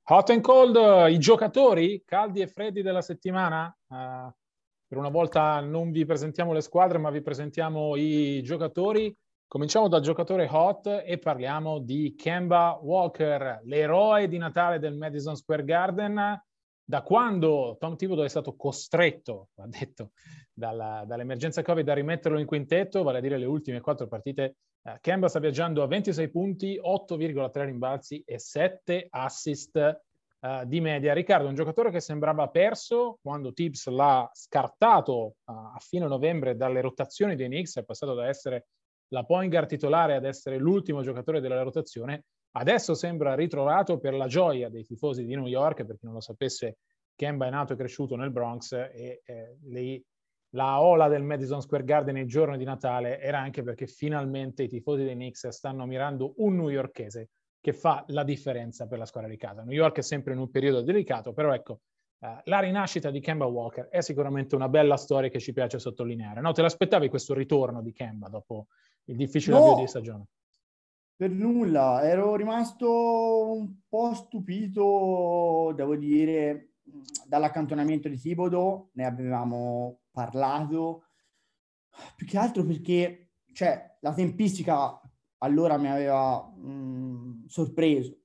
Hot 0.08 0.30
and 0.30 0.40
cold, 0.40 0.76
i 1.10 1.18
giocatori 1.18 2.00
caldi 2.04 2.40
e 2.40 2.46
freddi 2.46 2.80
della 2.80 3.02
settimana. 3.02 3.76
Uh, 3.88 4.30
per 4.86 4.98
una 4.98 5.08
volta 5.08 5.58
non 5.58 5.90
vi 5.90 6.04
presentiamo 6.04 6.52
le 6.52 6.60
squadre, 6.60 6.98
ma 6.98 7.10
vi 7.10 7.22
presentiamo 7.22 7.96
i 7.96 8.40
giocatori. 8.44 9.12
Cominciamo 9.48 9.88
dal 9.88 10.02
giocatore 10.02 10.46
hot 10.48 11.02
e 11.04 11.18
parliamo 11.18 11.80
di 11.80 12.14
Kemba 12.16 12.78
Walker, 12.80 13.62
l'eroe 13.64 14.28
di 14.28 14.38
Natale 14.38 14.78
del 14.78 14.96
Madison 14.96 15.34
Square 15.34 15.64
Garden. 15.64 16.40
Da 16.84 17.02
quando 17.02 17.76
Tom 17.76 17.96
Thibodeau 17.96 18.26
è 18.26 18.28
stato 18.28 18.54
costretto, 18.54 19.48
va 19.56 19.66
detto, 19.66 20.12
dalla, 20.52 21.02
dall'emergenza 21.04 21.62
Covid 21.62 21.88
a 21.88 21.94
rimetterlo 21.94 22.38
in 22.38 22.46
quintetto, 22.46 23.02
vale 23.02 23.18
a 23.18 23.20
dire 23.20 23.38
le 23.38 23.46
ultime 23.46 23.80
quattro 23.80 24.06
partite 24.06 24.54
Kemba 25.00 25.28
sta 25.28 25.38
viaggiando 25.38 25.82
a 25.82 25.86
26 25.86 26.30
punti, 26.30 26.80
8,3 26.82 27.64
rimbalzi 27.64 28.22
e 28.24 28.38
7 28.38 29.06
assist 29.10 30.00
uh, 30.40 30.64
di 30.64 30.80
media. 30.80 31.12
Riccardo, 31.12 31.48
un 31.48 31.54
giocatore 31.54 31.90
che 31.90 32.00
sembrava 32.00 32.48
perso 32.48 33.18
quando 33.20 33.52
Tibbs 33.52 33.88
l'ha 33.88 34.30
scartato 34.32 35.36
uh, 35.44 35.52
a 35.52 35.78
fine 35.80 36.06
novembre 36.06 36.56
dalle 36.56 36.80
rotazioni 36.80 37.34
dei 37.34 37.48
Knicks, 37.48 37.78
è 37.78 37.84
passato 37.84 38.14
da 38.14 38.28
essere 38.28 38.66
la 39.08 39.24
point 39.24 39.50
guard 39.50 39.68
titolare 39.68 40.14
ad 40.14 40.24
essere 40.24 40.58
l'ultimo 40.58 41.02
giocatore 41.02 41.40
della 41.40 41.62
rotazione, 41.62 42.24
Adesso 42.58 42.94
sembra 42.94 43.34
ritrovato 43.34 43.98
per 43.98 44.14
la 44.14 44.26
gioia 44.26 44.70
dei 44.70 44.82
tifosi 44.82 45.26
di 45.26 45.34
New 45.34 45.46
York, 45.46 45.84
per 45.84 45.98
chi 45.98 46.06
non 46.06 46.14
lo 46.14 46.20
sapesse, 46.20 46.78
Kemba 47.14 47.46
è 47.46 47.50
nato 47.50 47.74
e 47.74 47.76
cresciuto 47.76 48.16
nel 48.16 48.30
Bronx 48.30 48.72
e 48.72 49.20
eh, 49.24 49.58
lì 49.64 50.02
la 50.56 50.80
ola 50.80 51.06
del 51.06 51.22
Madison 51.22 51.60
Square 51.60 51.84
Garden 51.84 52.16
il 52.16 52.26
giorno 52.26 52.56
di 52.56 52.64
Natale 52.64 53.20
era 53.20 53.38
anche 53.38 53.62
perché 53.62 53.86
finalmente 53.86 54.62
i 54.62 54.68
tifosi 54.68 55.04
dei 55.04 55.14
Knicks 55.14 55.48
stanno 55.48 55.84
mirando 55.84 56.32
un 56.38 56.56
newyorkese 56.56 57.28
che 57.60 57.74
fa 57.74 58.04
la 58.08 58.24
differenza 58.24 58.86
per 58.86 58.98
la 58.98 59.04
squadra 59.04 59.28
di 59.28 59.36
casa. 59.36 59.62
New 59.62 59.74
York 59.74 59.98
è 59.98 60.02
sempre 60.02 60.32
in 60.32 60.38
un 60.38 60.50
periodo 60.50 60.80
delicato, 60.80 61.34
però 61.34 61.52
ecco, 61.52 61.80
eh, 62.20 62.40
la 62.44 62.60
rinascita 62.60 63.10
di 63.10 63.20
Kemba 63.20 63.44
Walker 63.44 63.88
è 63.88 64.00
sicuramente 64.00 64.54
una 64.54 64.68
bella 64.68 64.96
storia 64.96 65.28
che 65.28 65.40
ci 65.40 65.52
piace 65.52 65.78
sottolineare. 65.78 66.40
No, 66.40 66.52
te 66.52 66.62
l'aspettavi 66.62 67.10
questo 67.10 67.34
ritorno 67.34 67.82
di 67.82 67.92
Kemba 67.92 68.28
dopo 68.28 68.68
il 69.04 69.16
difficile 69.16 69.58
no, 69.58 69.62
avvio 69.62 69.82
di 69.82 69.88
stagione? 69.88 70.26
Per 71.16 71.30
nulla, 71.30 72.02
ero 72.02 72.34
rimasto 72.34 73.52
un 73.52 73.80
po' 73.86 74.14
stupito, 74.14 75.72
devo 75.74 75.96
dire, 75.96 76.70
dall'accantonamento 77.26 78.08
di 78.08 78.16
Thibodeau, 78.16 78.90
ne 78.92 79.04
avevamo 79.04 79.98
parlato, 80.16 81.04
più 82.16 82.26
che 82.26 82.38
altro 82.38 82.64
perché 82.64 83.32
cioè, 83.52 83.98
la 84.00 84.14
tempistica 84.14 84.98
allora 85.38 85.76
mi 85.76 85.88
aveva 85.88 86.42
mh, 86.42 87.46
sorpreso. 87.46 88.16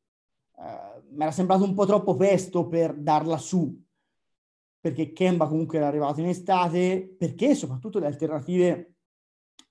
Uh, 0.56 1.14
mi 1.16 1.24
era 1.24 1.32
sembrato 1.32 1.66
un 1.66 1.74
po' 1.74 1.86
troppo 1.86 2.16
presto 2.16 2.68
per 2.68 2.96
darla 2.96 3.38
su, 3.38 3.78
perché 4.80 5.12
Kemba 5.12 5.48
comunque 5.48 5.78
era 5.78 5.88
arrivato 5.88 6.22
in 6.22 6.28
estate, 6.28 7.14
perché 7.18 7.56
soprattutto 7.56 8.00
le 8.00 8.06
alternative 8.06 8.96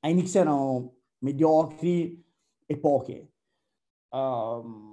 ai 0.00 0.12
Knicks 0.12 0.34
erano 0.34 0.96
mediocri 1.18 2.22
e 2.66 2.78
poche. 2.78 3.32
Uh, 4.08 4.89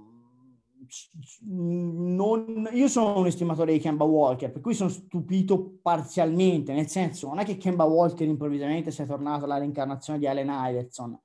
non, 1.46 2.70
io 2.72 2.88
sono 2.88 3.20
un 3.20 3.28
estimatore 3.28 3.74
di 3.74 3.80
Kemba 3.80 4.04
Walker, 4.04 4.52
per 4.52 4.62
cui 4.62 4.74
sono 4.74 4.90
stupito 4.90 5.78
parzialmente, 5.82 6.74
nel 6.74 6.88
senso 6.88 7.28
non 7.28 7.40
è 7.40 7.46
che 7.46 7.58
Kemba 7.58 7.84
Walker 7.84 8.28
improvvisamente 8.28 8.92
sia 8.92 9.06
tornato 9.06 9.46
alla 9.46 9.58
reincarnazione 9.58 10.20
di 10.20 10.28
Allen 10.28 10.50
Iverson. 10.50 11.20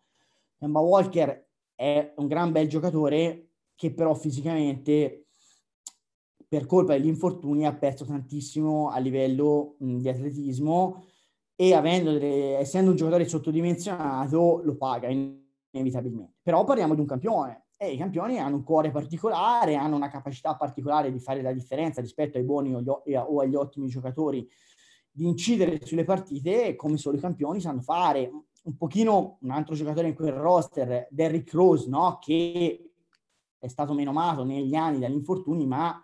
Kemba 0.59 0.81
Walker 0.81 1.49
è 1.75 2.13
un 2.17 2.27
gran 2.27 2.53
bel 2.53 2.69
giocatore 2.69 3.49
che 3.75 3.93
però 3.93 4.15
fisicamente 4.15 5.27
per 6.47 6.67
colpa 6.67 6.93
degli 6.93 7.07
infortuni 7.07 7.67
ha 7.67 7.75
perso 7.75 8.05
tantissimo 8.05 8.91
a 8.91 8.99
livello 8.99 9.77
mh, 9.79 9.97
di 9.99 10.09
atletismo 10.09 11.07
e 11.57 11.71
delle, 11.81 12.59
essendo 12.59 12.91
un 12.91 12.97
giocatore 12.97 13.27
sottodimensionato 13.27 14.61
lo 14.63 14.77
paga 14.77 15.09
inevitabilmente. 15.09 16.35
Però 16.43 16.65
parliamo 16.65 16.95
di 16.95 17.01
un 17.01 17.07
campione 17.07 17.65
e 17.83 17.95
i 17.95 17.97
campioni 17.97 18.39
hanno 18.39 18.57
un 18.57 18.63
cuore 18.63 18.93
particolare, 18.93 19.75
hanno 19.75 19.97
una 19.97 20.09
capacità 20.09 20.55
particolare 20.55 21.11
di 21.11 21.19
fare 21.19 21.43
la 21.43 21.53
differenza 21.53 22.01
rispetto 22.01 22.39
ai 22.39 22.45
buoni 22.45 22.73
o 22.73 23.41
agli 23.41 23.55
ottimi 23.57 23.89
giocatori, 23.89 24.49
di 25.11 25.27
incidere 25.27 25.85
sulle 25.85 26.05
partite 26.05 26.77
come 26.77 26.97
solo 26.97 27.17
i 27.17 27.21
campioni 27.21 27.61
sanno 27.61 27.81
fare. 27.81 28.31
Un 28.63 28.77
pochino 28.77 29.39
un 29.41 29.51
altro 29.51 29.75
giocatore 29.75 30.07
in 30.07 30.15
quel 30.15 30.33
roster, 30.33 31.09
Derrick 31.11 31.53
Rose, 31.53 31.89
no? 31.89 32.19
che 32.21 32.93
è 33.59 33.67
stato 33.67 33.95
menomato 33.95 34.45
negli 34.45 34.77
anni 34.77 35.01
dagli 35.01 35.15
infortuni, 35.15 35.67
ma 35.67 36.01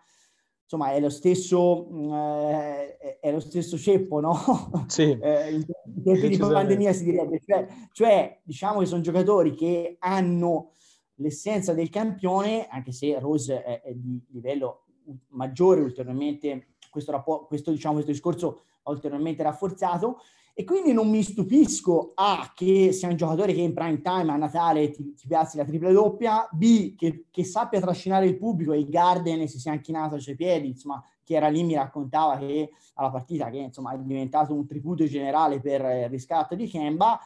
insomma 0.62 0.90
è 0.90 0.98
lo 0.98 1.10
stesso, 1.10 1.88
eh, 2.12 3.18
è 3.20 3.30
lo 3.30 3.40
stesso 3.40 3.78
ceppo, 3.78 4.18
no? 4.18 4.36
Sì. 4.88 5.16
eh, 5.16 5.50
in 5.52 6.02
tempi 6.02 6.28
di 6.28 6.36
pandemia 6.36 6.92
si 6.92 7.04
direbbe. 7.04 7.40
Cioè, 7.46 7.66
cioè, 7.92 8.40
diciamo 8.42 8.80
che 8.80 8.86
sono 8.86 9.00
giocatori 9.00 9.54
che 9.54 9.96
hanno 10.00 10.72
l'essenza 11.18 11.72
del 11.72 11.90
campione, 11.90 12.66
anche 12.68 12.92
se 12.92 13.18
Rose 13.18 13.62
è, 13.62 13.82
è 13.82 13.94
di 13.94 14.20
livello 14.30 14.84
maggiore 15.28 15.80
ulteriormente, 15.80 16.74
questo, 16.90 17.12
rapporto, 17.12 17.46
questo, 17.46 17.70
diciamo, 17.70 17.94
questo 17.94 18.12
discorso 18.12 18.60
ha 18.82 18.90
ulteriormente 18.90 19.42
rafforzato, 19.42 20.20
e 20.54 20.64
quindi 20.64 20.92
non 20.92 21.08
mi 21.08 21.22
stupisco 21.22 22.12
A 22.16 22.50
che 22.52 22.90
sia 22.90 23.08
un 23.08 23.14
giocatore 23.14 23.52
che 23.54 23.60
in 23.60 23.72
prime 23.72 24.00
time 24.00 24.32
a 24.32 24.36
Natale 24.36 24.90
ti, 24.90 25.14
ti 25.14 25.28
piazzi 25.28 25.56
la 25.56 25.64
tripla 25.64 25.92
doppia, 25.92 26.48
B 26.50 26.96
che, 26.96 27.26
che, 27.30 27.44
sappia 27.44 27.78
trascinare 27.78 28.26
il 28.26 28.36
pubblico 28.36 28.72
e 28.72 28.80
il 28.80 28.88
Garden 28.88 29.46
si 29.46 29.60
sia 29.60 29.72
inchinato 29.72 30.16
ai 30.16 30.20
suoi 30.20 30.34
piedi, 30.34 30.66
insomma, 30.66 31.00
chi 31.22 31.34
era 31.34 31.46
lì 31.46 31.62
mi 31.62 31.74
raccontava 31.74 32.38
che 32.38 32.70
alla 32.94 33.10
partita 33.10 33.50
che 33.50 33.58
insomma 33.58 33.92
è 33.92 33.98
diventato 33.98 34.52
un 34.52 34.66
tributo 34.66 35.04
generale 35.04 35.60
per 35.60 35.80
il 35.80 36.08
riscatto 36.08 36.56
di 36.56 36.66
Kemba, 36.66 37.20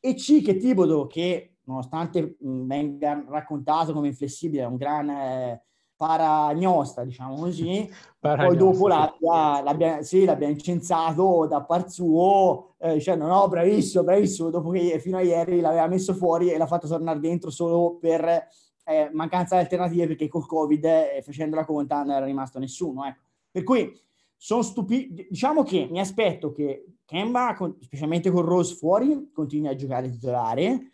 e 0.00 0.14
C 0.14 0.42
che 0.42 0.56
Tibodo 0.56 1.06
che 1.06 1.53
nonostante 1.64 2.36
venga 2.40 3.24
raccontato 3.28 3.92
come 3.92 4.08
inflessibile, 4.08 4.62
è 4.62 4.66
un 4.66 4.76
gran 4.76 5.08
eh, 5.08 5.62
paragnosta, 5.96 7.04
diciamo 7.04 7.36
così, 7.36 7.88
paragnosta. 8.18 8.46
poi 8.46 8.56
dopo 8.56 8.88
l'abbia, 8.88 9.62
l'abbia, 9.62 10.02
sì, 10.02 10.24
l'abbia 10.24 10.48
incensato 10.48 11.46
da 11.46 11.62
par 11.62 11.90
suo, 11.90 12.74
eh, 12.78 12.94
dicendo 12.94 13.26
no, 13.26 13.48
bravissimo, 13.48 14.04
bravissimo, 14.04 14.50
dopo 14.50 14.70
che 14.70 14.98
fino 15.00 15.16
a 15.16 15.22
ieri 15.22 15.60
l'aveva 15.60 15.86
messo 15.86 16.14
fuori 16.14 16.50
e 16.50 16.58
l'ha 16.58 16.66
fatto 16.66 16.88
tornare 16.88 17.20
dentro 17.20 17.50
solo 17.50 17.96
per 17.96 18.48
eh, 18.84 19.10
mancanza 19.12 19.56
di 19.56 19.62
alternative, 19.62 20.08
perché 20.08 20.28
col 20.28 20.46
Covid, 20.46 20.84
eh, 20.84 21.22
facendo 21.24 21.56
la 21.56 21.64
conta, 21.64 22.02
non 22.02 22.12
era 22.12 22.24
rimasto 22.24 22.58
nessuno. 22.58 23.04
Ecco. 23.04 23.20
Per 23.50 23.62
cui 23.62 23.98
sono 24.36 24.62
stupito, 24.62 25.24
diciamo 25.28 25.62
che 25.62 25.86
mi 25.90 26.00
aspetto 26.00 26.52
che 26.52 26.84
Kemba, 27.06 27.56
specialmente 27.80 28.30
con 28.30 28.42
Rose 28.42 28.74
fuori, 28.74 29.30
continui 29.32 29.68
a 29.68 29.74
giocare 29.74 30.10
titolare, 30.10 30.90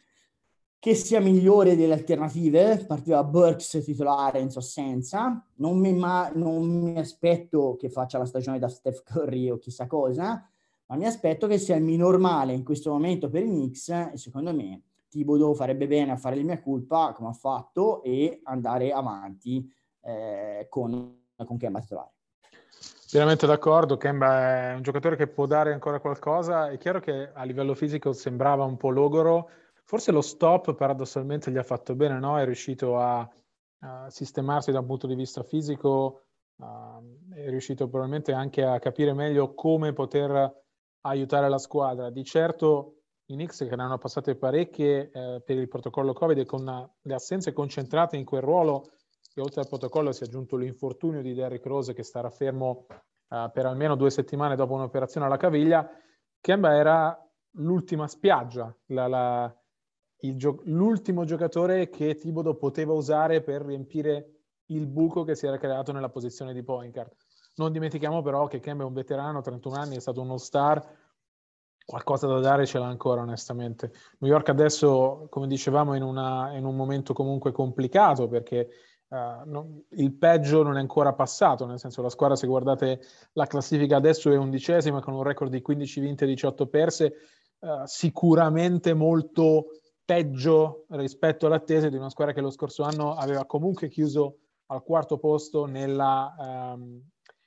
che 0.80 0.94
sia 0.94 1.20
migliore 1.20 1.76
delle 1.76 1.92
alternative, 1.92 2.86
partiva 2.86 3.22
Burks 3.22 3.82
titolare 3.84 4.40
in 4.40 4.48
assenza, 4.54 5.46
non 5.56 5.78
mi, 5.78 5.92
ma, 5.92 6.30
non 6.32 6.66
mi 6.66 6.98
aspetto 6.98 7.76
che 7.78 7.90
faccia 7.90 8.16
la 8.16 8.24
stagione 8.24 8.58
da 8.58 8.68
Steph 8.68 9.02
Curry 9.02 9.50
o 9.50 9.58
chissà 9.58 9.86
cosa, 9.86 10.42
ma 10.86 10.96
mi 10.96 11.04
aspetto 11.04 11.46
che 11.46 11.58
sia 11.58 11.76
il 11.76 11.84
minor 11.84 12.16
male 12.16 12.54
in 12.54 12.64
questo 12.64 12.90
momento 12.90 13.28
per 13.28 13.42
i 13.42 13.48
Knicks 13.48 13.88
e 13.90 14.12
secondo 14.14 14.54
me 14.54 14.80
Tibodo 15.10 15.52
farebbe 15.52 15.86
bene 15.86 16.12
a 16.12 16.16
fare 16.16 16.36
il 16.36 16.46
mia 16.46 16.62
colpa 16.62 17.12
come 17.14 17.28
ha 17.28 17.34
fatto 17.34 18.02
e 18.02 18.40
andare 18.44 18.90
avanti 18.90 19.70
eh, 20.00 20.66
con, 20.70 21.26
con 21.44 21.58
Kemba 21.58 21.80
titolare. 21.80 22.12
Pienamente 23.10 23.46
d'accordo, 23.46 23.98
Kemba 23.98 24.70
è 24.70 24.74
un 24.76 24.82
giocatore 24.82 25.16
che 25.16 25.26
può 25.26 25.44
dare 25.44 25.74
ancora 25.74 26.00
qualcosa, 26.00 26.70
è 26.70 26.78
chiaro 26.78 27.00
che 27.00 27.30
a 27.34 27.42
livello 27.42 27.74
fisico 27.74 28.12
sembrava 28.14 28.64
un 28.64 28.78
po' 28.78 28.88
logoro, 28.88 29.50
Forse 29.90 30.12
lo 30.12 30.20
stop 30.20 30.76
paradossalmente 30.76 31.50
gli 31.50 31.56
ha 31.56 31.64
fatto 31.64 31.96
bene, 31.96 32.20
no? 32.20 32.38
È 32.38 32.44
riuscito 32.44 32.96
a, 33.00 33.28
a 33.80 34.08
sistemarsi 34.08 34.70
da 34.70 34.78
un 34.78 34.86
punto 34.86 35.08
di 35.08 35.16
vista 35.16 35.42
fisico, 35.42 36.26
uh, 36.58 37.34
è 37.34 37.48
riuscito 37.48 37.88
probabilmente 37.88 38.32
anche 38.32 38.62
a 38.62 38.78
capire 38.78 39.12
meglio 39.14 39.52
come 39.52 39.92
poter 39.92 40.62
aiutare 41.00 41.48
la 41.48 41.58
squadra. 41.58 42.08
Di 42.08 42.22
certo 42.22 43.00
i 43.24 43.34
Knicks 43.34 43.66
che 43.68 43.74
ne 43.74 43.82
hanno 43.82 43.98
passate 43.98 44.36
parecchie 44.36 45.10
eh, 45.10 45.42
per 45.44 45.56
il 45.56 45.66
protocollo 45.66 46.12
Covid 46.12 46.38
e 46.38 46.44
con 46.44 46.64
le 47.02 47.14
assenze 47.14 47.52
concentrate 47.52 48.16
in 48.16 48.24
quel 48.24 48.42
ruolo 48.42 48.92
e 49.34 49.40
oltre 49.40 49.62
al 49.62 49.68
protocollo 49.68 50.12
si 50.12 50.22
è 50.22 50.26
aggiunto 50.26 50.54
l'infortunio 50.54 51.20
di 51.20 51.34
Derrick 51.34 51.66
Rose 51.66 51.94
che 51.94 52.04
starà 52.04 52.30
fermo 52.30 52.86
uh, 53.26 53.50
per 53.52 53.66
almeno 53.66 53.96
due 53.96 54.10
settimane 54.10 54.54
dopo 54.54 54.72
un'operazione 54.74 55.26
alla 55.26 55.36
caviglia. 55.36 55.90
Kemba 56.40 56.76
era 56.76 57.28
l'ultima 57.54 58.06
spiaggia, 58.06 58.72
la, 58.86 59.08
la, 59.08 59.54
gio- 60.20 60.60
l'ultimo 60.64 61.24
giocatore 61.24 61.88
che 61.88 62.14
Tibodo 62.14 62.54
poteva 62.54 62.92
usare 62.92 63.42
per 63.42 63.62
riempire 63.62 64.40
il 64.66 64.86
buco 64.86 65.24
che 65.24 65.34
si 65.34 65.46
era 65.46 65.58
creato 65.58 65.92
nella 65.92 66.10
posizione 66.10 66.52
di 66.52 66.62
point 66.62 66.92
guard. 66.92 67.12
Non 67.56 67.72
dimentichiamo 67.72 68.22
però 68.22 68.46
che 68.46 68.60
Kemba 68.60 68.84
è 68.84 68.86
un 68.86 68.92
veterano, 68.92 69.40
31 69.40 69.74
anni, 69.76 69.96
è 69.96 70.00
stato 70.00 70.20
uno 70.20 70.36
star, 70.36 70.82
qualcosa 71.84 72.26
da 72.28 72.38
dare 72.38 72.66
ce 72.66 72.78
l'ha 72.78 72.86
ancora 72.86 73.22
onestamente. 73.22 73.92
New 74.18 74.30
York 74.30 74.48
adesso, 74.48 75.26
come 75.28 75.46
dicevamo, 75.46 75.94
è 75.94 75.96
in, 75.96 76.04
una, 76.04 76.56
in 76.56 76.64
un 76.64 76.76
momento 76.76 77.12
comunque 77.12 77.50
complicato 77.50 78.28
perché 78.28 78.68
uh, 79.08 79.16
no, 79.44 79.82
il 79.90 80.12
peggio 80.14 80.62
non 80.62 80.76
è 80.76 80.80
ancora 80.80 81.12
passato, 81.12 81.66
nel 81.66 81.80
senso 81.80 82.00
la 82.00 82.08
squadra, 82.08 82.36
se 82.36 82.46
guardate 82.46 83.00
la 83.32 83.46
classifica 83.46 83.96
adesso 83.96 84.30
è 84.30 84.36
undicesima 84.36 85.00
con 85.00 85.14
un 85.14 85.24
record 85.24 85.50
di 85.50 85.60
15 85.60 86.00
vinte 86.00 86.24
e 86.24 86.28
18 86.28 86.66
perse, 86.68 87.14
uh, 87.58 87.84
sicuramente 87.84 88.94
molto 88.94 89.80
peggio 90.10 90.86
rispetto 90.88 91.46
all'attesa 91.46 91.88
di 91.88 91.94
una 91.94 92.10
squadra 92.10 92.34
che 92.34 92.40
lo 92.40 92.50
scorso 92.50 92.82
anno 92.82 93.14
aveva 93.14 93.46
comunque 93.46 93.86
chiuso 93.86 94.38
al 94.66 94.82
quarto 94.82 95.18
posto 95.18 95.66
nella, 95.66 96.34
um, 96.36 97.00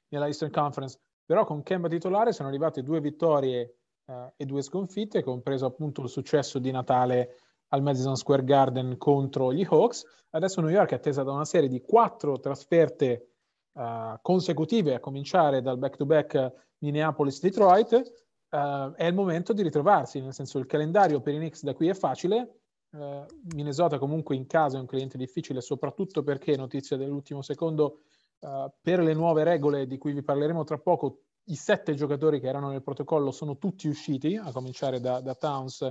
nella 0.08 0.28
Eastern 0.28 0.50
Conference. 0.50 0.98
Però 1.26 1.44
con 1.44 1.62
Kemba 1.62 1.90
titolare 1.90 2.32
sono 2.32 2.48
arrivate 2.48 2.82
due 2.82 3.02
vittorie 3.02 3.80
uh, 4.06 4.32
e 4.38 4.46
due 4.46 4.62
sconfitte, 4.62 5.24
compreso 5.24 5.66
appunto 5.66 6.04
il 6.04 6.08
successo 6.08 6.58
di 6.58 6.72
Natale 6.72 7.36
al 7.74 7.82
Madison 7.82 8.16
Square 8.16 8.46
Garden 8.46 8.98
contro 8.98 9.52
gli 9.52 9.68
Hawks. 9.70 10.06
Adesso 10.30 10.62
New 10.62 10.70
York 10.70 10.92
è 10.92 10.96
attesa 10.96 11.24
da 11.24 11.34
una 11.34 11.44
serie 11.44 11.68
di 11.68 11.82
quattro 11.82 12.40
trasferte 12.40 13.32
uh, 13.74 14.18
consecutive, 14.22 14.96
a 14.96 15.00
cominciare 15.02 15.62
dal 15.62 15.78
back-to-back 15.78 16.76
Minneapolis-Detroit, 16.78 18.23
uh, 18.54 18.94
è 18.94 19.06
il 19.06 19.14
momento 19.14 19.54
di 19.54 19.62
ritrovarsi, 19.62 20.22
nel 20.22 20.34
senso 20.34 20.60
il 20.60 20.66
calendario 20.66 21.22
per 21.22 21.34
i 21.34 21.38
Knicks 21.38 21.64
da 21.64 21.74
qui 21.74 21.88
è 21.88 21.94
facile, 21.94 22.60
eh, 22.94 23.26
Minnesota 23.54 23.98
comunque 23.98 24.36
in 24.36 24.46
casa 24.46 24.78
è 24.78 24.80
un 24.80 24.86
cliente 24.86 25.18
difficile, 25.18 25.62
soprattutto 25.62 26.24
perché, 26.24 26.56
notizia 26.56 26.96
dell'ultimo 26.96 27.42
secondo, 27.42 28.02
eh, 28.40 28.72
per 28.82 29.00
le 29.00 29.14
nuove 29.14 29.44
regole 29.44 29.88
di 29.88 29.98
cui 29.98 30.14
vi 30.14 30.24
parleremo 30.24 30.64
tra 30.64 30.78
poco, 30.78 31.24
i 31.46 31.56
sette 31.56 31.94
giocatori 31.96 32.40
che 32.40 32.48
erano 32.48 32.70
nel 32.70 32.84
protocollo 32.84 33.32
sono 33.32 33.58
tutti 33.58 33.88
usciti, 33.88 34.38
a 34.38 34.52
cominciare 34.52 35.00
da, 35.00 35.20
da 35.20 35.36
Towns 35.36 35.82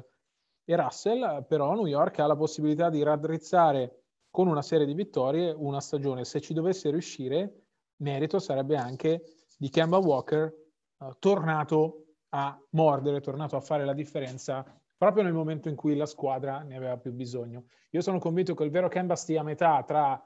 e 0.64 0.76
Russell, 0.76 1.45
però 1.47 1.75
New 1.75 1.87
York 1.87 2.21
ha 2.21 2.26
la 2.26 2.37
possibilità 2.37 2.88
di 2.88 3.02
raddrizzare 3.02 4.04
con 4.31 4.47
una 4.47 4.62
serie 4.62 4.87
di 4.87 4.95
vittorie 4.95 5.50
una 5.50 5.81
stagione. 5.81 6.25
Se 6.25 6.40
ci 6.40 6.54
dovesse 6.54 6.88
riuscire, 6.90 7.64
merito 7.97 8.38
sarebbe 8.38 8.76
anche 8.76 9.25
di 9.59 9.69
Kemba 9.69 9.99
Walker 9.99 10.54
uh, 10.99 11.12
tornato 11.19 12.01
a 12.34 12.58
mordere, 12.70 13.20
tornato 13.20 13.56
a 13.56 13.60
fare 13.60 13.84
la 13.84 13.92
differenza 13.92 14.64
proprio 14.96 15.24
nel 15.24 15.32
momento 15.32 15.68
in 15.68 15.74
cui 15.74 15.96
la 15.96 16.06
squadra 16.06 16.62
ne 16.62 16.76
aveva 16.76 16.96
più 16.96 17.12
bisogno. 17.12 17.64
Io 17.90 18.00
sono 18.00 18.18
convinto 18.18 18.54
che 18.54 18.62
il 18.64 18.70
vero 18.70 18.88
Kemba 18.88 19.16
stia 19.16 19.40
a 19.40 19.44
metà 19.44 19.82
tra 19.82 20.24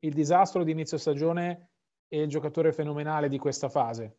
il 0.00 0.12
disastro 0.12 0.64
di 0.64 0.72
inizio 0.72 0.98
stagione 0.98 1.70
e 2.08 2.22
il 2.22 2.28
giocatore 2.28 2.72
fenomenale 2.72 3.28
di 3.28 3.38
questa 3.38 3.68
fase. 3.68 4.18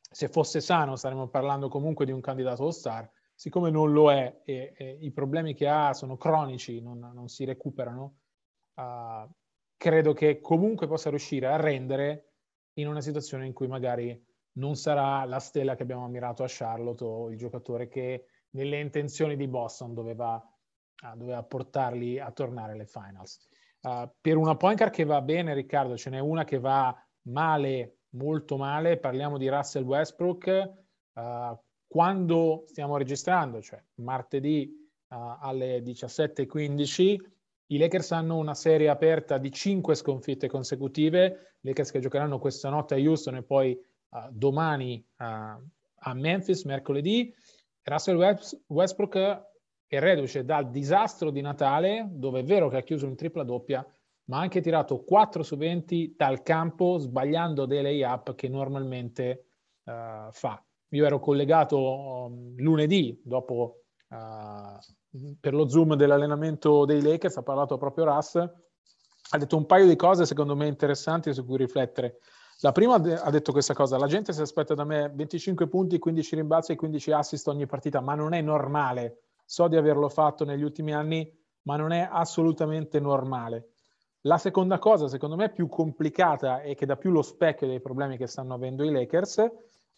Se 0.00 0.28
fosse 0.28 0.60
sano 0.60 0.96
staremmo 0.96 1.28
parlando 1.28 1.68
comunque 1.68 2.04
di 2.04 2.12
un 2.12 2.20
candidato 2.20 2.64
all-star, 2.64 3.08
siccome 3.34 3.70
non 3.70 3.92
lo 3.92 4.10
è 4.10 4.40
e, 4.44 4.72
e 4.76 4.98
i 5.00 5.10
problemi 5.12 5.54
che 5.54 5.68
ha 5.68 5.92
sono 5.92 6.16
cronici, 6.16 6.80
non, 6.80 6.98
non 6.98 7.28
si 7.28 7.44
recuperano, 7.44 8.16
uh, 8.74 9.30
credo 9.76 10.12
che 10.12 10.40
comunque 10.40 10.86
possa 10.86 11.10
riuscire 11.10 11.46
a 11.46 11.56
rendere 11.56 12.32
in 12.74 12.88
una 12.88 13.00
situazione 13.00 13.46
in 13.46 13.52
cui 13.52 13.66
magari 13.66 14.18
non 14.54 14.76
sarà 14.76 15.24
la 15.24 15.38
stella 15.38 15.74
che 15.74 15.82
abbiamo 15.82 16.04
ammirato 16.04 16.42
a 16.42 16.48
Charlotte 16.48 17.04
o 17.04 17.30
il 17.30 17.36
giocatore 17.36 17.88
che 17.88 18.26
nelle 18.50 18.80
intenzioni 18.80 19.36
di 19.36 19.48
Boston 19.48 19.94
doveva, 19.94 20.34
uh, 20.34 21.16
doveva 21.16 21.42
portarli 21.42 22.18
a 22.18 22.30
tornare 22.32 22.72
alle 22.72 22.86
finals. 22.86 23.38
Uh, 23.80 24.08
per 24.20 24.36
una 24.36 24.56
point 24.56 24.78
card 24.78 24.92
che 24.92 25.04
va 25.04 25.20
bene, 25.22 25.54
Riccardo, 25.54 25.96
ce 25.96 26.10
n'è 26.10 26.18
una 26.18 26.44
che 26.44 26.58
va 26.58 26.94
male, 27.22 27.98
molto 28.10 28.56
male. 28.56 28.98
Parliamo 28.98 29.38
di 29.38 29.48
Russell 29.48 29.84
Westbrook. 29.84 30.72
Uh, 31.14 31.58
quando 31.86 32.64
stiamo 32.66 32.96
registrando, 32.96 33.60
cioè 33.60 33.82
martedì 33.96 34.70
uh, 35.08 35.36
alle 35.40 35.80
17.15, 35.80 37.18
i 37.66 37.78
Lakers 37.78 38.12
hanno 38.12 38.36
una 38.36 38.54
serie 38.54 38.88
aperta 38.88 39.38
di 39.38 39.50
cinque 39.50 39.94
sconfitte 39.94 40.48
consecutive. 40.48 41.56
Lakers 41.60 41.90
che 41.90 42.00
giocheranno 42.00 42.38
questa 42.38 42.68
notte 42.68 42.94
a 42.94 42.98
Houston 42.98 43.36
e 43.36 43.42
poi 43.42 43.78
domani 44.30 45.04
a 45.16 46.14
Memphis, 46.14 46.64
mercoledì. 46.64 47.34
Russell 47.82 48.38
Westbrook 48.66 49.16
è 49.86 49.98
reduce 49.98 50.44
dal 50.44 50.70
disastro 50.70 51.30
di 51.30 51.40
Natale, 51.40 52.08
dove 52.10 52.40
è 52.40 52.44
vero 52.44 52.68
che 52.68 52.78
ha 52.78 52.82
chiuso 52.82 53.06
in 53.06 53.16
tripla 53.16 53.44
doppia, 53.44 53.86
ma 54.24 54.38
ha 54.38 54.40
anche 54.40 54.60
tirato 54.60 55.02
4 55.02 55.42
su 55.42 55.56
20 55.56 56.14
dal 56.16 56.42
campo, 56.42 56.98
sbagliando 56.98 57.66
dei 57.66 57.82
lay-up 57.82 58.34
che 58.34 58.48
normalmente 58.48 59.44
uh, 59.84 60.30
fa. 60.30 60.64
Io 60.88 61.04
ero 61.04 61.18
collegato 61.18 61.78
um, 61.78 62.54
lunedì, 62.56 63.20
dopo 63.22 63.82
uh, 64.08 65.36
per 65.40 65.54
lo 65.54 65.68
zoom 65.68 65.94
dell'allenamento 65.94 66.84
dei 66.84 67.02
Lakers, 67.02 67.36
ha 67.36 67.42
parlato 67.42 67.76
proprio 67.76 68.04
Russ, 68.04 68.36
ha 68.36 69.38
detto 69.38 69.56
un 69.56 69.66
paio 69.66 69.86
di 69.86 69.96
cose 69.96 70.24
secondo 70.24 70.54
me 70.54 70.66
interessanti 70.66 71.32
su 71.34 71.44
cui 71.44 71.56
riflettere. 71.56 72.18
La 72.64 72.70
prima 72.70 72.94
ha 72.94 73.30
detto 73.30 73.50
questa 73.50 73.74
cosa, 73.74 73.98
la 73.98 74.06
gente 74.06 74.32
si 74.32 74.40
aspetta 74.40 74.74
da 74.74 74.84
me 74.84 75.10
25 75.12 75.66
punti, 75.66 75.98
15 75.98 76.36
rimbalzi 76.36 76.72
e 76.72 76.76
15 76.76 77.10
assist 77.10 77.48
ogni 77.48 77.66
partita, 77.66 78.00
ma 78.00 78.14
non 78.14 78.34
è 78.34 78.40
normale 78.40 79.22
so 79.44 79.66
di 79.66 79.76
averlo 79.76 80.08
fatto 80.08 80.44
negli 80.44 80.62
ultimi 80.62 80.94
anni, 80.94 81.28
ma 81.62 81.76
non 81.76 81.90
è 81.90 82.08
assolutamente 82.08 83.00
normale. 83.00 83.72
La 84.22 84.38
seconda 84.38 84.78
cosa, 84.78 85.08
secondo 85.08 85.34
me, 85.34 85.50
più 85.50 85.68
complicata 85.68 86.62
e 86.62 86.76
che 86.76 86.86
dà 86.86 86.96
più 86.96 87.10
lo 87.10 87.22
specchio 87.22 87.66
dei 87.66 87.80
problemi 87.80 88.16
che 88.16 88.28
stanno 88.28 88.54
avendo 88.54 88.84
i 88.84 88.90
Lakers, 88.90 89.44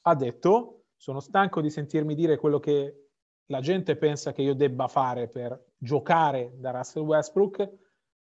ha 0.00 0.14
detto, 0.14 0.87
sono 0.97 1.21
stanco 1.21 1.61
di 1.61 1.68
sentirmi 1.68 2.14
dire 2.14 2.38
quello 2.38 2.59
che 2.59 3.11
la 3.48 3.61
gente 3.61 3.96
pensa 3.96 4.33
che 4.33 4.40
io 4.40 4.55
debba 4.55 4.88
fare 4.88 5.29
per 5.29 5.66
giocare 5.77 6.55
da 6.57 6.70
Russell 6.70 7.05
Westbrook, 7.05 7.70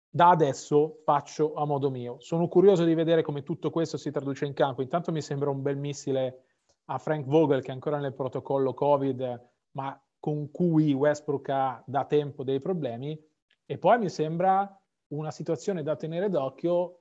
da 0.08 0.30
adesso 0.30 1.00
faccio 1.04 1.54
a 1.54 1.64
modo 1.64 1.90
mio. 1.90 2.16
Sono 2.20 2.48
curioso 2.48 2.84
di 2.84 2.94
vedere 2.94 3.22
come 3.22 3.42
tutto 3.42 3.70
questo 3.70 3.96
si 3.96 4.10
traduce 4.10 4.46
in 4.46 4.54
campo. 4.54 4.82
Intanto 4.82 5.12
mi 5.12 5.20
sembra 5.20 5.50
un 5.50 5.62
bel 5.62 5.76
missile 5.76 6.44
a 6.86 6.98
Frank 6.98 7.26
Vogel 7.26 7.62
che 7.62 7.68
è 7.68 7.74
ancora 7.74 7.98
nel 7.98 8.14
protocollo 8.14 8.74
Covid, 8.74 9.50
ma 9.72 10.00
con 10.18 10.50
cui 10.50 10.92
Westbrook 10.92 11.48
ha 11.50 11.82
da 11.86 12.04
tempo 12.04 12.44
dei 12.44 12.60
problemi 12.60 13.20
e 13.64 13.78
poi 13.78 13.98
mi 13.98 14.08
sembra 14.08 14.80
una 15.08 15.30
situazione 15.30 15.82
da 15.82 15.96
tenere 15.96 16.28
d'occhio 16.28 17.00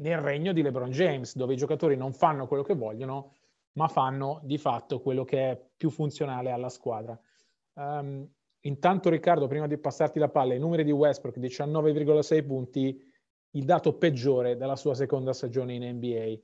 nel 0.00 0.18
regno 0.18 0.52
di 0.52 0.62
LeBron 0.62 0.90
James, 0.90 1.36
dove 1.36 1.54
i 1.54 1.58
giocatori 1.58 1.96
non 1.96 2.12
fanno 2.12 2.46
quello 2.46 2.62
che 2.62 2.74
vogliono, 2.74 3.36
ma 3.72 3.86
fanno 3.88 4.40
di 4.42 4.58
fatto 4.58 5.00
quello 5.00 5.24
che 5.24 5.50
è 5.50 5.62
più 5.76 5.90
funzionale 5.90 6.50
alla 6.50 6.68
squadra. 6.68 7.18
Um, 7.74 8.28
intanto 8.62 9.08
Riccardo, 9.08 9.46
prima 9.46 9.66
di 9.66 9.78
passarti 9.78 10.18
la 10.18 10.28
palla, 10.28 10.54
i 10.54 10.58
numeri 10.58 10.84
di 10.84 10.92
Westbrook, 10.92 11.38
19,6 11.38 12.46
punti, 12.46 13.08
il 13.52 13.64
dato 13.64 13.96
peggiore 13.96 14.56
della 14.56 14.76
sua 14.76 14.94
seconda 14.94 15.32
stagione 15.32 15.74
in 15.74 15.96
NBA. 15.96 16.38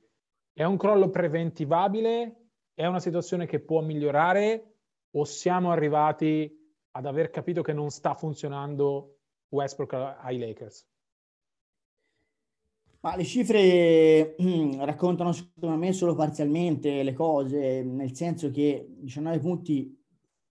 È 0.53 0.63
un 0.63 0.77
crollo 0.77 1.09
preventivabile? 1.09 2.47
È 2.73 2.85
una 2.85 2.99
situazione 2.99 3.45
che 3.45 3.59
può 3.59 3.81
migliorare? 3.81 4.77
o 5.11 5.23
siamo 5.23 5.71
arrivati 5.71 6.55
ad 6.91 7.05
aver 7.05 7.29
capito 7.29 7.61
che 7.61 7.73
non 7.73 7.89
sta 7.89 8.13
funzionando 8.13 9.19
Westbrook 9.49 9.93
ai 9.93 10.37
Lakers? 10.37 10.87
Ma 12.99 13.15
le 13.15 13.23
cifre 13.23 14.35
raccontano 14.79 15.31
secondo 15.31 15.77
me 15.77 15.93
solo 15.93 16.15
parzialmente 16.15 17.03
le 17.03 17.13
cose, 17.13 17.83
nel 17.83 18.15
senso 18.15 18.49
che 18.51 18.87
19 18.89 19.39
punti 19.39 19.95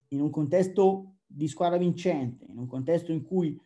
in 0.08 0.20
un 0.20 0.30
contesto 0.30 1.16
di 1.32 1.46
squadra 1.46 1.78
vincente, 1.78 2.44
in 2.46 2.58
un 2.58 2.66
contesto 2.66 3.12
in 3.12 3.22
cui 3.22 3.58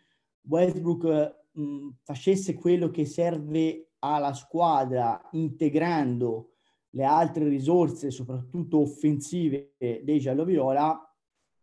Westbrook 0.43 1.37
mh, 1.53 1.89
facesse 2.03 2.55
quello 2.55 2.91
che 2.91 3.07
serve 3.07 3.93
alla 4.01 4.35
squadra 4.35 5.21
integrando 5.33 6.51
le 6.91 7.05
altre 7.05 7.49
risorse, 7.49 8.11
soprattutto 8.11 8.81
offensive, 8.81 9.75
dei 9.79 10.21
giallo-viola, 10.21 11.01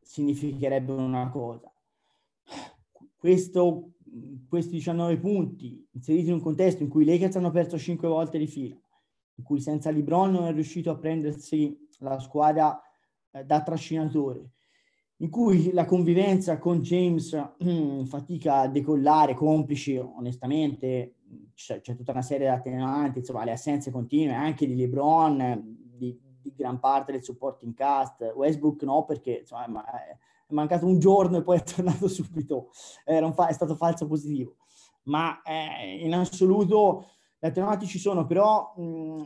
significherebbe 0.01 0.91
una 0.91 1.29
cosa. 1.29 1.71
Questo, 3.15 3.91
questi 4.49 4.71
19 4.71 5.19
punti 5.19 5.87
inseriti 5.91 6.27
in 6.27 6.33
un 6.33 6.41
contesto 6.41 6.83
in 6.83 6.89
cui 6.89 7.03
i 7.03 7.05
Lakers 7.05 7.37
hanno 7.37 7.51
perso 7.51 7.77
5 7.77 8.07
volte 8.07 8.39
di 8.39 8.47
fila, 8.47 8.75
in 9.35 9.43
cui 9.43 9.61
senza 9.61 9.91
LeBron 9.91 10.31
non 10.31 10.47
è 10.47 10.51
riuscito 10.51 10.89
a 10.89 10.97
prendersi 10.97 11.77
la 11.99 12.19
squadra 12.19 12.81
eh, 13.31 13.45
da 13.45 13.61
trascinatore, 13.61 14.49
in 15.21 15.29
cui 15.29 15.71
la 15.71 15.85
convivenza 15.85 16.57
con 16.57 16.81
James 16.81 17.39
mm, 17.63 18.03
fatica 18.03 18.61
a 18.61 18.67
decollare, 18.67 19.35
complici 19.35 19.95
onestamente 19.95 21.15
c'è, 21.53 21.79
c'è, 21.79 21.95
tutta 21.95 22.11
una 22.11 22.23
serie 22.23 22.47
di 22.47 22.53
attenuanti, 22.53 23.19
insomma, 23.19 23.43
le 23.43 23.51
assenze 23.51 23.91
continue 23.91 24.33
anche 24.33 24.65
di 24.65 24.75
LeBron, 24.75 25.61
di, 25.95 26.19
di 26.41 26.53
gran 26.55 26.79
parte 26.79 27.11
del 27.11 27.23
supporting 27.23 27.75
cast. 27.75 28.33
Westbrook 28.35 28.81
no, 28.81 29.05
perché 29.05 29.39
insomma, 29.41 29.85
è 29.85 30.17
mancato 30.53 30.87
un 30.87 30.97
giorno 30.97 31.37
e 31.37 31.43
poi 31.43 31.57
è 31.57 31.63
tornato 31.63 32.07
subito, 32.07 32.69
fa- 33.33 33.47
è 33.47 33.53
stato 33.53 33.75
falso 33.75 34.07
positivo. 34.07 34.55
Ma 35.03 35.41
eh, 35.43 36.03
in 36.03 36.15
assoluto 36.15 37.05
gli 37.39 37.45
attenuanti 37.45 37.85
ci 37.85 37.99
sono, 37.99 38.25
però 38.25 38.73
mh, 38.75 39.23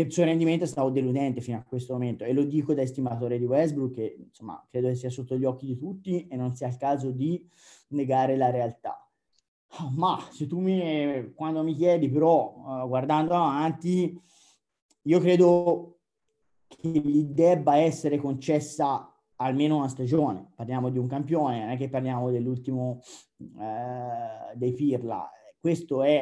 il 0.00 0.12
suo 0.12 0.24
rendimento 0.24 0.64
è 0.64 0.66
stato 0.66 0.90
deludente 0.90 1.40
fino 1.40 1.58
a 1.58 1.62
questo 1.62 1.92
momento 1.92 2.24
e 2.24 2.32
lo 2.32 2.44
dico 2.44 2.74
da 2.74 2.82
estimatore 2.82 3.38
di 3.38 3.44
Westbrook 3.44 3.94
che 3.94 4.16
insomma 4.26 4.64
credo 4.68 4.88
che 4.88 4.96
sia 4.96 5.10
sotto 5.10 5.36
gli 5.36 5.44
occhi 5.44 5.66
di 5.66 5.76
tutti 5.76 6.26
e 6.26 6.36
non 6.36 6.54
sia 6.54 6.68
il 6.68 6.76
caso 6.76 7.10
di 7.10 7.46
negare 7.88 8.36
la 8.36 8.50
realtà. 8.50 8.98
Ma 9.96 10.18
se 10.30 10.46
tu 10.46 10.60
mi, 10.60 11.32
quando 11.34 11.62
mi 11.62 11.74
chiedi 11.74 12.08
però, 12.08 12.54
uh, 12.56 12.88
guardando 12.88 13.34
avanti, 13.34 14.20
io 15.02 15.20
credo 15.20 15.98
che 16.66 16.88
gli 16.88 17.24
debba 17.24 17.76
essere 17.76 18.18
concessa 18.18 19.12
almeno 19.36 19.76
una 19.76 19.88
stagione. 19.88 20.52
Parliamo 20.54 20.90
di 20.90 20.98
un 20.98 21.08
campione, 21.08 21.60
non 21.60 21.70
è 21.70 21.76
che 21.76 21.88
parliamo 21.88 22.30
dell'ultimo 22.30 23.00
uh, 23.36 24.54
dei 24.54 24.72
Pirla. 24.72 25.28
Questo 25.58 26.02
è 26.02 26.18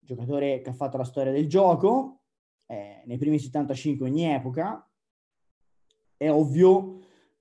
un 0.00 0.06
giocatore 0.06 0.60
che 0.60 0.70
ha 0.70 0.74
fatto 0.74 0.96
la 0.96 1.04
storia 1.04 1.32
del 1.32 1.48
gioco, 1.48 2.17
eh, 2.68 3.02
nei 3.06 3.18
primi 3.18 3.38
75 3.38 4.06
ogni 4.06 4.24
epoca. 4.24 4.88
È 6.16 6.30
ovvio 6.30 7.00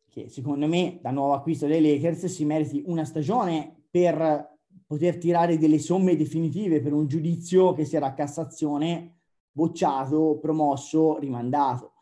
che 0.09 0.29
secondo 0.29 0.67
me, 0.67 0.99
da 1.01 1.11
nuovo 1.11 1.33
acquisto 1.33 1.67
dei 1.67 1.81
Lakers, 1.81 2.25
si 2.25 2.45
meriti 2.45 2.81
una 2.85 3.05
stagione 3.05 3.83
per 3.89 4.55
poter 4.85 5.17
tirare 5.17 5.57
delle 5.57 5.79
somme 5.79 6.15
definitive 6.15 6.81
per 6.81 6.93
un 6.93 7.07
giudizio 7.07 7.73
che 7.73 7.85
sia 7.85 7.99
da 7.99 8.13
Cassazione 8.13 9.17
bocciato, 9.51 10.37
promosso, 10.39 11.17
rimandato. 11.19 11.93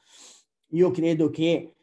Io 0.70 0.92
credo 0.92 1.30
che 1.30 1.76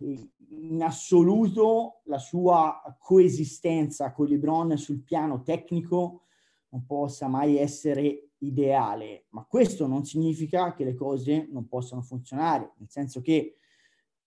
in 0.00 0.82
assoluto 0.82 2.00
la 2.04 2.18
sua 2.18 2.80
coesistenza 2.98 4.12
con 4.12 4.26
LeBron 4.26 4.76
sul 4.76 5.02
piano 5.02 5.42
tecnico 5.42 6.22
non 6.70 6.86
possa 6.86 7.28
mai 7.28 7.58
essere 7.58 8.29
ideale, 8.40 9.26
ma 9.30 9.44
questo 9.44 9.86
non 9.86 10.04
significa 10.04 10.74
che 10.74 10.84
le 10.84 10.94
cose 10.94 11.48
non 11.50 11.66
possano 11.68 12.02
funzionare, 12.02 12.72
nel 12.78 12.88
senso 12.90 13.20
che 13.20 13.56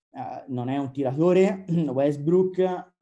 uh, 0.10 0.52
non 0.52 0.70
è 0.70 0.78
un 0.78 0.92
tiratore, 0.92 1.66
Westbrook, 1.70 2.58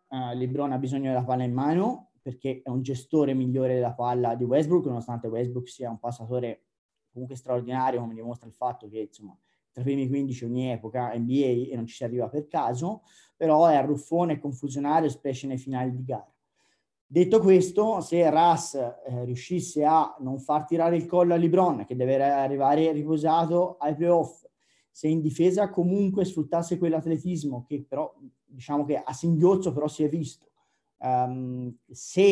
uh, 0.07 0.35
LeBron 0.35 0.71
ha 0.71 0.77
bisogno 0.77 1.09
della 1.09 1.23
palla 1.23 1.43
in 1.43 1.53
mano 1.53 2.11
perché 2.21 2.61
è 2.63 2.69
un 2.69 2.81
gestore 2.81 3.33
migliore 3.33 3.73
della 3.73 3.93
palla 3.93 4.35
di 4.35 4.43
Westbrook, 4.43 4.85
nonostante 4.85 5.27
Westbrook 5.27 5.67
sia 5.67 5.89
un 5.89 5.99
passatore 5.99 6.65
comunque 7.11 7.35
straordinario, 7.35 7.99
come 7.99 8.13
dimostra 8.13 8.47
il 8.47 8.53
fatto 8.53 8.87
che 8.87 8.99
insomma 8.99 9.35
tra 9.71 9.81
i 9.81 9.85
primi 9.85 10.07
15 10.07 10.45
ogni 10.45 10.71
epoca 10.71 11.13
NBA 11.15 11.71
e 11.71 11.75
non 11.75 11.85
ci 11.87 11.95
si 11.95 12.03
arriva 12.03 12.29
per 12.29 12.47
caso, 12.47 13.03
però 13.35 13.67
è 13.67 13.75
arruffone 13.75 14.33
e 14.33 14.39
confusionario, 14.39 15.09
specie 15.09 15.47
nei 15.47 15.57
finali 15.57 15.91
di 15.91 16.03
gara. 16.03 16.30
Detto 17.11 17.41
questo, 17.41 17.99
se 17.99 18.29
Ras 18.29 18.75
eh, 18.75 19.25
riuscisse 19.25 19.83
a 19.83 20.15
non 20.19 20.39
far 20.39 20.63
tirare 20.63 20.95
il 20.95 21.05
collo 21.05 21.33
a 21.33 21.37
LeBron, 21.37 21.83
che 21.83 21.97
deve 21.97 22.23
arrivare 22.23 22.89
riposato 22.93 23.75
ai 23.79 23.95
playoff, 23.95 24.45
se 24.89 25.09
in 25.09 25.19
difesa 25.19 25.69
comunque 25.69 26.23
sfruttasse 26.23 26.77
quell'atletismo 26.77 27.65
che 27.67 27.83
però 27.85 28.15
diciamo 28.45 28.85
che 28.85 28.95
a 28.95 29.11
singhiozzo 29.11 29.73
però 29.73 29.89
si 29.89 30.05
è 30.05 30.07
visto, 30.07 30.51
um, 30.99 31.75
se 31.89 32.29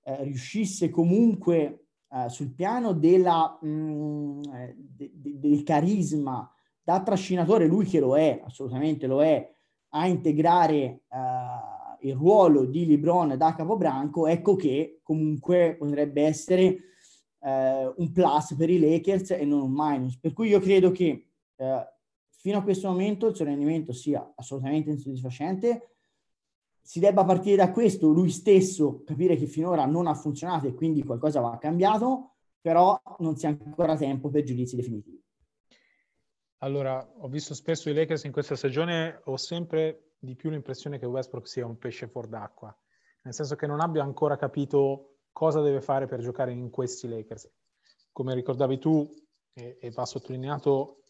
eh, 0.00 0.22
riuscisse 0.22 0.90
comunque 0.90 1.86
uh, 2.10 2.28
sul 2.28 2.52
piano 2.52 2.92
della, 2.92 3.58
mm, 3.66 4.42
de, 4.76 5.10
de, 5.12 5.40
del 5.40 5.64
carisma 5.64 6.48
da 6.80 7.02
trascinatore, 7.02 7.66
lui 7.66 7.84
che 7.84 7.98
lo 7.98 8.16
è, 8.16 8.40
assolutamente 8.44 9.08
lo 9.08 9.24
è, 9.24 9.52
a 9.88 10.06
integrare 10.06 11.02
uh, 11.08 11.79
il 12.02 12.14
ruolo 12.14 12.64
di 12.64 12.86
Libron 12.86 13.36
da 13.36 13.54
capobranco, 13.54 14.26
ecco 14.26 14.56
che 14.56 15.00
comunque 15.02 15.76
potrebbe 15.78 16.22
essere 16.22 16.76
uh, 17.38 17.94
un 17.96 18.12
plus 18.12 18.54
per 18.54 18.70
i 18.70 18.78
Lakers 18.78 19.32
e 19.32 19.44
non 19.44 19.60
un 19.62 19.72
minus. 19.74 20.18
Per 20.18 20.32
cui 20.32 20.48
io 20.48 20.60
credo 20.60 20.90
che 20.90 21.28
uh, 21.56 21.64
fino 22.28 22.58
a 22.58 22.62
questo 22.62 22.88
momento 22.88 23.26
il 23.26 23.36
suo 23.36 23.44
rendimento 23.44 23.92
sia 23.92 24.32
assolutamente 24.34 24.90
insoddisfacente. 24.90 25.88
Si 26.82 26.98
debba 26.98 27.24
partire 27.24 27.56
da 27.56 27.70
questo, 27.70 28.08
lui 28.08 28.30
stesso 28.30 29.02
capire 29.04 29.36
che 29.36 29.46
finora 29.46 29.84
non 29.84 30.06
ha 30.06 30.14
funzionato 30.14 30.66
e 30.66 30.74
quindi 30.74 31.04
qualcosa 31.04 31.40
va 31.40 31.58
cambiato, 31.58 32.36
però 32.60 33.00
non 33.18 33.36
si 33.36 33.46
ha 33.46 33.50
ancora 33.50 33.96
tempo 33.96 34.30
per 34.30 34.42
giudizi 34.44 34.76
definitivi. 34.76 35.22
Allora, 36.62 37.06
ho 37.18 37.28
visto 37.28 37.54
spesso 37.54 37.88
i 37.90 37.94
Lakers 37.94 38.24
in 38.24 38.32
questa 38.32 38.56
stagione, 38.56 39.20
ho 39.24 39.36
sempre 39.36 40.09
di 40.20 40.36
più 40.36 40.50
l'impressione 40.50 40.98
che 40.98 41.06
Westbrook 41.06 41.48
sia 41.48 41.66
un 41.66 41.78
pesce 41.78 42.06
fuor 42.06 42.28
d'acqua, 42.28 42.76
nel 43.22 43.34
senso 43.34 43.56
che 43.56 43.66
non 43.66 43.80
abbia 43.80 44.02
ancora 44.02 44.36
capito 44.36 45.16
cosa 45.32 45.60
deve 45.60 45.80
fare 45.80 46.06
per 46.06 46.20
giocare 46.20 46.52
in 46.52 46.70
questi 46.70 47.08
Lakers. 47.08 47.50
Come 48.12 48.34
ricordavi 48.34 48.78
tu, 48.78 49.08
e, 49.54 49.78
e 49.80 49.90
va 49.90 50.04
sottolineato, 50.04 51.02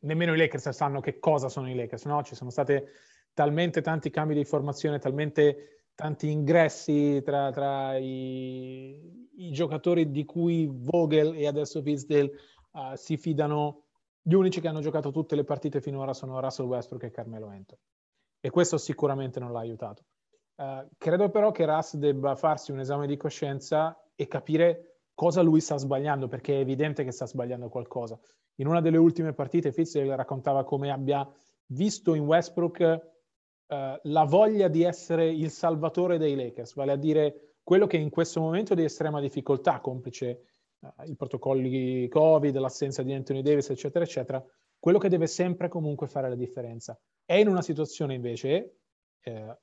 nemmeno 0.00 0.34
i 0.34 0.36
Lakers 0.36 0.68
sanno 0.70 1.00
che 1.00 1.18
cosa 1.18 1.48
sono 1.48 1.70
i 1.70 1.74
Lakers, 1.74 2.04
no? 2.06 2.22
Ci 2.22 2.34
sono 2.34 2.50
state 2.50 2.88
talmente 3.32 3.80
tanti 3.80 4.10
cambi 4.10 4.34
di 4.34 4.44
formazione, 4.44 4.98
talmente 4.98 5.88
tanti 5.94 6.30
ingressi 6.30 7.22
tra, 7.24 7.50
tra 7.52 7.96
i, 7.96 9.28
i, 9.36 9.50
giocatori 9.52 10.10
di 10.10 10.24
cui 10.24 10.68
Vogel 10.70 11.34
e 11.36 11.46
adesso 11.46 11.82
Fizdale 11.82 12.32
uh, 12.72 12.94
si 12.94 13.16
fidano 13.16 13.84
gli 14.20 14.34
unici 14.34 14.60
che 14.60 14.68
hanno 14.68 14.80
giocato 14.80 15.10
tutte 15.10 15.36
le 15.36 15.44
partite 15.44 15.80
finora 15.80 16.14
sono 16.14 16.40
Russell 16.40 16.66
Westbrook 16.66 17.04
e 17.04 17.10
Carmelo 17.10 17.50
Ento. 17.50 17.78
E 18.44 18.50
questo 18.50 18.76
sicuramente 18.76 19.40
non 19.40 19.52
l'ha 19.52 19.60
aiutato. 19.60 20.04
Uh, 20.56 20.86
credo 20.98 21.30
però 21.30 21.50
che 21.50 21.64
Russ 21.64 21.96
debba 21.96 22.36
farsi 22.36 22.72
un 22.72 22.78
esame 22.78 23.06
di 23.06 23.16
coscienza 23.16 23.98
e 24.14 24.26
capire 24.26 24.98
cosa 25.14 25.40
lui 25.40 25.62
sta 25.62 25.78
sbagliando, 25.78 26.28
perché 26.28 26.56
è 26.56 26.60
evidente 26.60 27.04
che 27.04 27.10
sta 27.10 27.24
sbagliando 27.24 27.70
qualcosa. 27.70 28.18
In 28.56 28.66
una 28.66 28.82
delle 28.82 28.98
ultime 28.98 29.32
partite 29.32 29.72
Fitzgerald 29.72 30.12
raccontava 30.12 30.62
come 30.62 30.90
abbia 30.90 31.26
visto 31.68 32.12
in 32.12 32.26
Westbrook 32.26 32.80
uh, 32.80 33.74
la 34.02 34.24
voglia 34.24 34.68
di 34.68 34.82
essere 34.82 35.26
il 35.26 35.48
salvatore 35.48 36.18
dei 36.18 36.36
Lakers, 36.36 36.74
vale 36.74 36.92
a 36.92 36.96
dire 36.96 37.54
quello 37.62 37.86
che 37.86 37.96
in 37.96 38.10
questo 38.10 38.42
momento 38.42 38.74
è 38.74 38.76
di 38.76 38.84
estrema 38.84 39.22
difficoltà, 39.22 39.80
complice 39.80 40.42
uh, 40.80 40.88
i 41.06 41.16
protocolli 41.16 42.08
Covid, 42.08 42.54
l'assenza 42.58 43.02
di 43.02 43.14
Anthony 43.14 43.40
Davis, 43.40 43.70
eccetera, 43.70 44.04
eccetera, 44.04 44.44
quello 44.78 44.98
che 44.98 45.08
deve 45.08 45.28
sempre 45.28 45.68
comunque 45.68 46.08
fare 46.08 46.28
la 46.28 46.36
differenza. 46.36 47.00
È 47.24 47.34
in 47.34 47.48
una 47.48 47.62
situazione 47.62 48.14
invece 48.14 48.80
eh, 49.22 49.58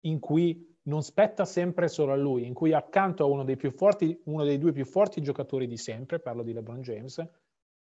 in 0.00 0.18
cui 0.18 0.78
non 0.84 1.02
spetta 1.02 1.44
sempre 1.44 1.88
solo 1.88 2.12
a 2.12 2.16
lui, 2.16 2.46
in 2.46 2.54
cui 2.54 2.72
accanto 2.72 3.22
a 3.22 3.26
uno 3.26 3.44
dei, 3.44 3.56
più 3.56 3.70
forti, 3.70 4.20
uno 4.24 4.44
dei 4.44 4.58
due 4.58 4.72
più 4.72 4.84
forti 4.84 5.20
giocatori 5.22 5.66
di 5.66 5.76
sempre, 5.76 6.20
parlo 6.20 6.42
di 6.42 6.52
LeBron 6.52 6.80
James, 6.80 7.24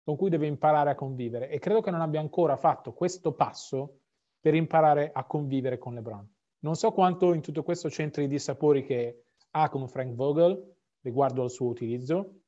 con 0.03 0.15
cui 0.15 0.29
deve 0.29 0.47
imparare 0.47 0.91
a 0.91 0.95
convivere. 0.95 1.49
E 1.49 1.59
credo 1.59 1.81
che 1.81 1.91
non 1.91 2.01
abbia 2.01 2.19
ancora 2.19 2.57
fatto 2.57 2.93
questo 2.93 3.33
passo 3.33 3.99
per 4.39 4.53
imparare 4.53 5.11
a 5.13 5.25
convivere 5.25 5.77
con 5.77 5.93
LeBron. 5.93 6.29
Non 6.59 6.75
so 6.75 6.91
quanto 6.91 7.33
in 7.33 7.41
tutto 7.41 7.63
questo 7.63 7.89
c'entri 7.89 8.25
i 8.25 8.27
dissapori 8.27 8.83
che 8.83 9.23
ha 9.51 9.69
con 9.69 9.87
Frank 9.87 10.13
Vogel 10.13 10.75
riguardo 11.01 11.41
al 11.41 11.49
suo 11.49 11.67
utilizzo, 11.67 12.41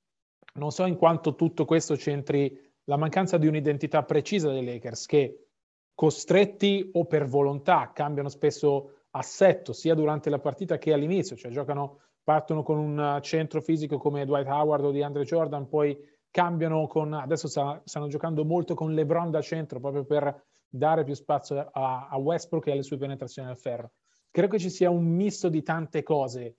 non 0.55 0.71
so 0.71 0.85
in 0.85 0.97
quanto 0.97 1.35
tutto 1.35 1.65
questo 1.65 1.95
c'entri 1.95 2.71
la 2.85 2.97
mancanza 2.97 3.37
di 3.37 3.47
un'identità 3.47 4.03
precisa 4.03 4.51
dei 4.51 4.63
Lakers 4.63 5.05
che 5.07 5.47
costretti 5.95 6.89
o 6.93 7.05
per 7.05 7.27
volontà 7.27 7.91
cambiano 7.93 8.29
spesso 8.29 9.03
assetto 9.11 9.73
sia 9.73 9.93
durante 9.93 10.29
la 10.29 10.39
partita 10.39 10.77
che 10.77 10.93
all'inizio, 10.93 11.35
cioè 11.35 11.51
giocano, 11.51 11.99
partono 12.23 12.63
con 12.63 12.77
un 12.77 13.19
centro 13.21 13.61
fisico 13.61 13.97
come 13.97 14.25
Dwight 14.25 14.47
Howard 14.47 14.85
o 14.85 14.91
di 14.91 15.03
Andre 15.03 15.23
Jordan, 15.23 15.67
poi 15.67 15.97
cambiano 16.31 16.87
con, 16.87 17.13
adesso 17.13 17.47
stanno, 17.47 17.81
stanno 17.83 18.07
giocando 18.07 18.43
molto 18.43 18.73
con 18.73 18.93
LeBron 18.93 19.29
da 19.29 19.41
centro 19.41 19.79
proprio 19.79 20.03
per 20.03 20.45
dare 20.67 21.03
più 21.03 21.13
spazio 21.13 21.69
a, 21.71 22.07
a 22.09 22.17
Westbrook 22.17 22.65
e 22.67 22.71
alle 22.71 22.83
sue 22.83 22.97
penetrazioni 22.97 23.49
al 23.49 23.57
ferro. 23.57 23.91
Credo 24.31 24.47
che 24.47 24.59
ci 24.59 24.71
sia 24.71 24.89
un 24.89 25.05
misto 25.05 25.49
di 25.49 25.61
tante 25.61 26.01
cose 26.01 26.57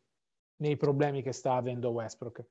nei 0.59 0.77
problemi 0.77 1.23
che 1.23 1.33
sta 1.33 1.55
avendo 1.55 1.91
Westbrook. 1.91 2.45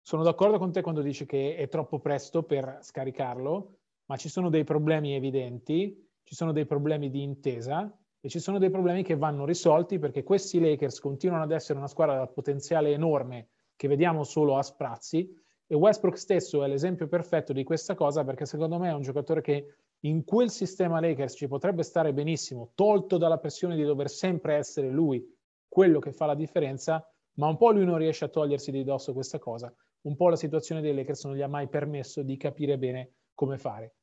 Sono 0.00 0.24
d'accordo 0.24 0.58
con 0.58 0.72
te 0.72 0.82
quando 0.82 1.00
dici 1.00 1.26
che 1.26 1.54
è 1.54 1.68
troppo 1.68 2.00
presto 2.00 2.42
per 2.42 2.78
scaricarlo, 2.80 3.76
ma 4.06 4.16
ci 4.16 4.28
sono 4.28 4.50
dei 4.50 4.64
problemi 4.64 5.14
evidenti, 5.14 6.03
ci 6.24 6.34
sono 6.34 6.52
dei 6.52 6.66
problemi 6.66 7.08
di 7.10 7.22
intesa 7.22 7.96
e 8.20 8.28
ci 8.28 8.40
sono 8.40 8.58
dei 8.58 8.70
problemi 8.70 9.02
che 9.02 9.16
vanno 9.16 9.44
risolti 9.44 9.98
perché 9.98 10.22
questi 10.22 10.58
Lakers 10.58 10.98
continuano 10.98 11.44
ad 11.44 11.52
essere 11.52 11.78
una 11.78 11.86
squadra 11.86 12.16
dal 12.16 12.32
potenziale 12.32 12.90
enorme 12.90 13.50
che 13.76 13.86
vediamo 13.86 14.24
solo 14.24 14.56
a 14.56 14.62
sprazzi 14.62 15.32
e 15.66 15.74
Westbrook 15.74 16.18
stesso 16.18 16.64
è 16.64 16.68
l'esempio 16.68 17.06
perfetto 17.06 17.52
di 17.52 17.64
questa 17.64 17.94
cosa 17.94 18.24
perché 18.24 18.44
secondo 18.44 18.78
me 18.78 18.88
è 18.88 18.92
un 18.92 19.02
giocatore 19.02 19.40
che 19.40 19.76
in 20.00 20.24
quel 20.24 20.50
sistema 20.50 21.00
Lakers 21.00 21.34
ci 21.34 21.48
potrebbe 21.48 21.82
stare 21.82 22.12
benissimo, 22.12 22.72
tolto 22.74 23.16
dalla 23.16 23.38
pressione 23.38 23.76
di 23.76 23.84
dover 23.84 24.10
sempre 24.10 24.56
essere 24.56 24.90
lui 24.90 25.24
quello 25.66 25.98
che 25.98 26.12
fa 26.12 26.26
la 26.26 26.34
differenza, 26.34 27.06
ma 27.36 27.48
un 27.48 27.56
po' 27.56 27.70
lui 27.70 27.86
non 27.86 27.96
riesce 27.96 28.26
a 28.26 28.28
togliersi 28.28 28.70
di 28.70 28.84
dosso 28.84 29.14
questa 29.14 29.38
cosa 29.38 29.74
un 30.04 30.16
po' 30.16 30.28
la 30.28 30.36
situazione 30.36 30.80
dei 30.80 30.94
Lakers 30.94 31.24
non 31.24 31.36
gli 31.36 31.42
ha 31.42 31.48
mai 31.48 31.68
permesso 31.68 32.22
di 32.22 32.36
capire 32.36 32.78
bene 32.78 33.12
come 33.34 33.58
fare. 33.58 33.94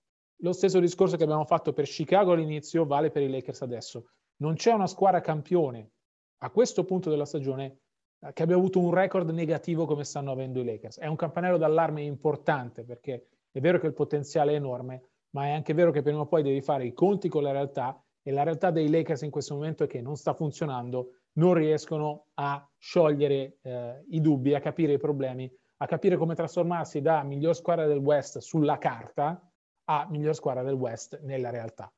Lo 0.43 0.53
stesso 0.53 0.79
discorso 0.79 1.17
che 1.17 1.23
abbiamo 1.23 1.45
fatto 1.45 1.71
per 1.71 1.85
Chicago 1.85 2.31
all'inizio 2.31 2.85
vale 2.85 3.11
per 3.11 3.21
i 3.21 3.29
Lakers 3.29 3.61
adesso. 3.61 4.09
Non 4.37 4.55
c'è 4.55 4.71
una 4.71 4.87
squadra 4.87 5.21
campione 5.21 5.91
a 6.39 6.49
questo 6.49 6.83
punto 6.83 7.11
della 7.11 7.25
stagione 7.25 7.81
eh, 8.19 8.33
che 8.33 8.41
abbia 8.41 8.55
avuto 8.55 8.79
un 8.79 8.91
record 8.91 9.29
negativo 9.29 9.85
come 9.85 10.03
stanno 10.03 10.31
avendo 10.31 10.59
i 10.59 10.65
Lakers. 10.65 10.97
È 10.97 11.05
un 11.05 11.15
campanello 11.15 11.57
d'allarme 11.57 12.01
importante 12.01 12.83
perché 12.83 13.27
è 13.51 13.59
vero 13.59 13.77
che 13.77 13.85
il 13.85 13.93
potenziale 13.93 14.53
è 14.53 14.55
enorme, 14.55 15.09
ma 15.35 15.45
è 15.45 15.51
anche 15.51 15.75
vero 15.75 15.91
che 15.91 16.01
prima 16.01 16.21
o 16.21 16.25
poi 16.25 16.41
devi 16.41 16.61
fare 16.61 16.85
i 16.85 16.93
conti 16.93 17.29
con 17.29 17.43
la 17.43 17.51
realtà 17.51 18.03
e 18.23 18.31
la 18.31 18.41
realtà 18.41 18.71
dei 18.71 18.89
Lakers 18.89 19.21
in 19.21 19.31
questo 19.31 19.53
momento 19.53 19.83
è 19.83 19.87
che 19.87 20.01
non 20.01 20.15
sta 20.15 20.33
funzionando, 20.33 21.17
non 21.33 21.53
riescono 21.53 22.29
a 22.35 22.67
sciogliere 22.79 23.57
eh, 23.61 24.03
i 24.09 24.21
dubbi, 24.21 24.55
a 24.55 24.59
capire 24.59 24.93
i 24.93 24.97
problemi 24.97 25.51
a 25.81 25.87
capire 25.87 26.15
come 26.15 26.35
trasformarsi 26.35 27.01
da 27.01 27.23
miglior 27.23 27.55
squadra 27.55 27.87
del 27.87 27.97
West 27.97 28.37
sulla 28.37 28.77
carta 28.77 29.50
a 29.91 30.07
miglior 30.09 30.35
squadra 30.35 30.63
del 30.63 30.73
West 30.75 31.19
nella 31.23 31.49
realtà. 31.49 31.91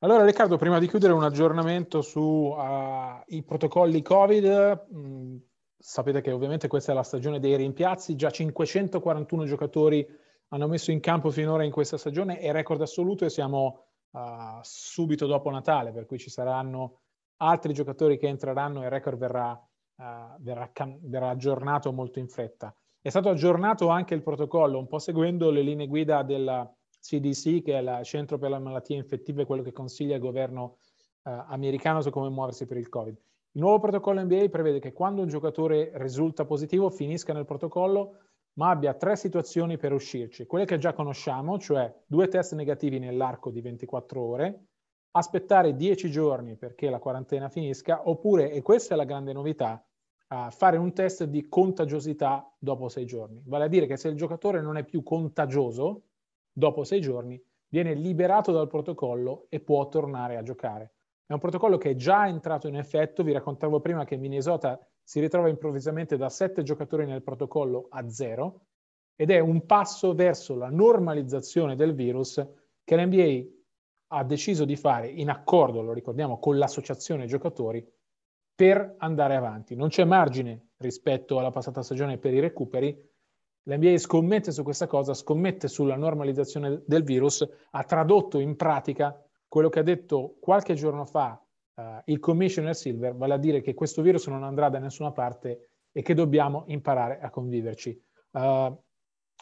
Allora 0.00 0.26
Riccardo, 0.26 0.58
prima 0.58 0.78
di 0.78 0.86
chiudere 0.86 1.14
un 1.14 1.22
aggiornamento 1.22 2.02
sui 2.02 2.50
uh, 2.50 3.44
protocolli 3.46 4.02
Covid, 4.02 4.86
mh, 4.90 4.98
mm, 4.98 5.36
sapete 5.78 6.20
che 6.20 6.30
ovviamente 6.30 6.68
questa 6.68 6.92
è 6.92 6.94
la 6.94 7.02
stagione 7.02 7.40
dei 7.40 7.56
rimpiazzi, 7.56 8.14
già 8.14 8.28
541 8.28 9.44
giocatori 9.46 10.06
hanno 10.48 10.68
messo 10.68 10.90
in 10.90 11.00
campo 11.00 11.30
finora 11.30 11.64
in 11.64 11.70
questa 11.70 11.96
stagione 11.96 12.38
è 12.38 12.52
record 12.52 12.82
assoluto 12.82 13.24
e 13.24 13.30
siamo 13.30 13.93
uh, 14.14 14.60
subito 14.62 15.26
dopo 15.26 15.50
Natale, 15.50 15.92
per 15.92 16.06
cui 16.06 16.18
ci 16.18 16.30
saranno 16.30 17.00
altri 17.38 17.72
giocatori 17.72 18.16
che 18.16 18.28
entreranno 18.28 18.80
e 18.80 18.84
il 18.84 18.90
record 18.90 19.18
verrà, 19.18 19.50
uh, 19.52 20.04
verrà, 20.38 20.70
verrà 21.02 21.28
aggiornato 21.28 21.92
molto 21.92 22.18
in 22.18 22.28
fretta. 22.28 22.74
È 23.00 23.10
stato 23.10 23.28
aggiornato 23.28 23.88
anche 23.88 24.14
il 24.14 24.22
protocollo, 24.22 24.78
un 24.78 24.86
po' 24.86 24.98
seguendo 24.98 25.50
le 25.50 25.60
linee 25.60 25.86
guida 25.86 26.22
della 26.22 26.72
CDC, 27.00 27.62
che 27.62 27.78
è 27.78 27.80
il 27.80 28.04
Centro 28.04 28.38
per 28.38 28.50
le 28.50 28.58
Malattie 28.58 28.96
Infettive, 28.96 29.44
quello 29.44 29.62
che 29.62 29.72
consiglia 29.72 30.14
il 30.14 30.20
governo 30.20 30.78
uh, 31.24 31.30
americano 31.48 32.00
su 32.00 32.10
come 32.10 32.30
muoversi 32.30 32.64
per 32.66 32.78
il 32.78 32.88
Covid. 32.88 33.14
Il 33.56 33.60
nuovo 33.60 33.78
protocollo 33.78 34.22
NBA 34.22 34.48
prevede 34.48 34.80
che 34.80 34.92
quando 34.92 35.22
un 35.22 35.28
giocatore 35.28 35.92
risulta 35.94 36.44
positivo 36.44 36.90
finisca 36.90 37.32
nel 37.32 37.44
protocollo, 37.44 38.16
ma 38.54 38.70
abbia 38.70 38.94
tre 38.94 39.16
situazioni 39.16 39.76
per 39.76 39.92
uscirci. 39.92 40.46
Quelle 40.46 40.64
che 40.64 40.78
già 40.78 40.92
conosciamo, 40.92 41.58
cioè 41.58 41.92
due 42.06 42.28
test 42.28 42.54
negativi 42.54 42.98
nell'arco 42.98 43.50
di 43.50 43.60
24 43.60 44.20
ore, 44.20 44.66
aspettare 45.12 45.74
10 45.74 46.10
giorni 46.10 46.56
perché 46.56 46.90
la 46.90 46.98
quarantena 46.98 47.48
finisca, 47.48 48.08
oppure, 48.08 48.50
e 48.50 48.62
questa 48.62 48.94
è 48.94 48.96
la 48.96 49.04
grande 49.04 49.32
novità, 49.32 49.84
uh, 50.28 50.50
fare 50.50 50.76
un 50.76 50.92
test 50.92 51.24
di 51.24 51.48
contagiosità 51.48 52.52
dopo 52.58 52.88
6 52.88 53.06
giorni. 53.06 53.42
Vale 53.44 53.64
a 53.64 53.68
dire 53.68 53.86
che 53.86 53.96
se 53.96 54.08
il 54.08 54.16
giocatore 54.16 54.60
non 54.60 54.76
è 54.76 54.84
più 54.84 55.02
contagioso 55.02 56.02
dopo 56.52 56.84
6 56.84 57.00
giorni, 57.00 57.42
viene 57.68 57.94
liberato 57.94 58.52
dal 58.52 58.68
protocollo 58.68 59.46
e 59.48 59.60
può 59.60 59.88
tornare 59.88 60.36
a 60.36 60.42
giocare. 60.42 60.94
È 61.26 61.32
un 61.32 61.40
protocollo 61.40 61.78
che 61.78 61.90
è 61.90 61.94
già 61.94 62.28
entrato 62.28 62.68
in 62.68 62.76
effetto, 62.76 63.24
vi 63.24 63.32
raccontavo 63.32 63.80
prima 63.80 64.04
che 64.04 64.16
Minnesota 64.16 64.78
si 65.04 65.20
ritrova 65.20 65.48
improvvisamente 65.48 66.16
da 66.16 66.30
7 66.30 66.62
giocatori 66.62 67.04
nel 67.04 67.22
protocollo 67.22 67.88
a 67.90 68.08
0 68.08 68.66
ed 69.14 69.30
è 69.30 69.38
un 69.38 69.66
passo 69.66 70.14
verso 70.14 70.56
la 70.56 70.70
normalizzazione 70.70 71.76
del 71.76 71.94
virus 71.94 72.44
che 72.82 72.96
l'NBA 72.96 73.52
ha 74.08 74.24
deciso 74.24 74.64
di 74.64 74.76
fare 74.76 75.08
in 75.08 75.28
accordo, 75.28 75.82
lo 75.82 75.92
ricordiamo, 75.92 76.38
con 76.38 76.56
l'associazione 76.56 77.26
giocatori 77.26 77.86
per 78.54 78.94
andare 78.98 79.36
avanti. 79.36 79.74
Non 79.74 79.88
c'è 79.88 80.04
margine 80.04 80.70
rispetto 80.78 81.38
alla 81.38 81.50
passata 81.50 81.82
stagione 81.82 82.18
per 82.18 82.32
i 82.32 82.40
recuperi. 82.40 82.96
L'NBA 83.64 83.98
scommette 83.98 84.52
su 84.52 84.62
questa 84.62 84.86
cosa, 84.86 85.14
scommette 85.14 85.68
sulla 85.68 85.96
normalizzazione 85.96 86.82
del 86.86 87.02
virus, 87.02 87.46
ha 87.70 87.82
tradotto 87.84 88.38
in 88.38 88.56
pratica 88.56 89.18
quello 89.48 89.68
che 89.68 89.80
ha 89.80 89.84
detto 89.84 90.36
qualche 90.40 90.74
giorno 90.74 91.04
fa 91.04 91.43
uh, 91.74 92.00
il 92.06 92.18
commissioner 92.18 92.74
Silver, 92.74 93.14
vale 93.14 93.34
a 93.34 93.38
dire 93.38 93.60
che 93.60 93.74
questo 93.74 94.02
virus 94.02 94.26
non 94.28 94.42
andrà 94.42 94.68
da 94.68 94.78
nessuna 94.78 95.12
parte 95.12 95.70
e 95.92 96.02
che 96.02 96.14
dobbiamo 96.14 96.64
imparare 96.68 97.20
a 97.20 97.30
conviverci. 97.30 98.00
Uh, 98.32 98.76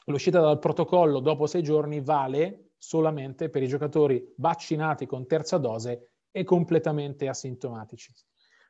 l'uscita 0.07 0.41
dal 0.41 0.59
protocollo 0.59 1.21
dopo 1.21 1.47
sei 1.47 1.63
giorni 1.63 2.01
vale 2.01 2.73
solamente 2.77 3.49
per 3.49 3.63
i 3.63 3.69
giocatori 3.69 4.35
vaccinati 4.37 5.07
con 5.07 5.27
terza 5.27 5.57
dose 5.59 6.11
e 6.31 6.45
completamente 6.45 7.29
asintomatici. 7.29 8.13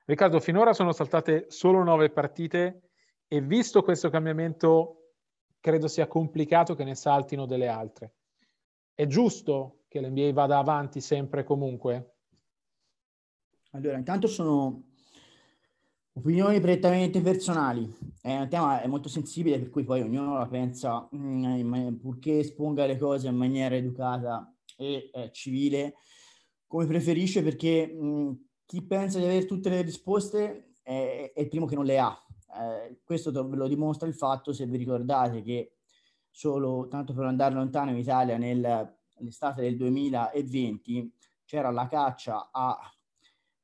Riccardo, 0.04 0.40
finora 0.40 0.72
sono 0.72 0.92
saltate 0.92 1.46
solo 1.48 1.82
nove 1.82 2.10
partite 2.10 2.90
e 3.28 3.40
visto 3.40 3.82
questo 3.82 4.10
cambiamento 4.10 5.12
credo 5.60 5.86
sia 5.86 6.08
complicato 6.08 6.74
che 6.74 6.84
ne 6.84 6.94
saltino 6.94 7.46
delle 7.46 7.68
altre. 7.68 8.14
È 8.94 9.06
giusto 9.06 9.84
che 9.88 10.00
l'NBA 10.00 10.32
vada 10.32 10.58
avanti 10.58 11.00
sempre 11.00 11.40
e 11.40 11.44
comunque? 11.44 12.11
Allora, 13.74 13.96
intanto 13.96 14.26
sono 14.26 14.82
opinioni 16.12 16.60
prettamente 16.60 17.22
personali. 17.22 17.90
È 18.20 18.36
un 18.38 18.48
tema 18.48 18.82
molto 18.86 19.08
sensibile, 19.08 19.58
per 19.58 19.70
cui 19.70 19.82
poi 19.84 20.02
ognuno 20.02 20.36
la 20.36 20.46
pensa, 20.46 21.08
mh, 21.10 21.94
purché 21.94 22.40
esponga 22.40 22.84
le 22.84 22.98
cose 22.98 23.28
in 23.28 23.36
maniera 23.36 23.74
educata 23.74 24.54
e 24.76 25.10
eh, 25.12 25.30
civile, 25.32 25.94
come 26.66 26.84
preferisce, 26.84 27.42
perché 27.42 27.86
mh, 27.86 28.44
chi 28.66 28.82
pensa 28.82 29.18
di 29.18 29.24
avere 29.24 29.46
tutte 29.46 29.70
le 29.70 29.80
risposte 29.80 30.74
è, 30.82 31.32
è 31.34 31.40
il 31.40 31.48
primo 31.48 31.64
che 31.64 31.74
non 31.74 31.86
le 31.86 31.98
ha. 31.98 32.14
Eh, 32.60 33.00
questo 33.04 33.30
ve 33.32 33.56
lo 33.56 33.68
dimostra 33.68 34.06
il 34.06 34.14
fatto, 34.14 34.52
se 34.52 34.66
vi 34.66 34.76
ricordate, 34.76 35.40
che 35.40 35.76
solo, 36.30 36.88
tanto 36.88 37.14
per 37.14 37.24
andare 37.24 37.54
lontano 37.54 37.90
in 37.90 37.96
Italia, 37.96 38.36
nell'estate 38.36 39.62
del 39.62 39.76
2020 39.76 41.10
c'era 41.46 41.70
la 41.70 41.88
caccia 41.88 42.50
a 42.52 42.78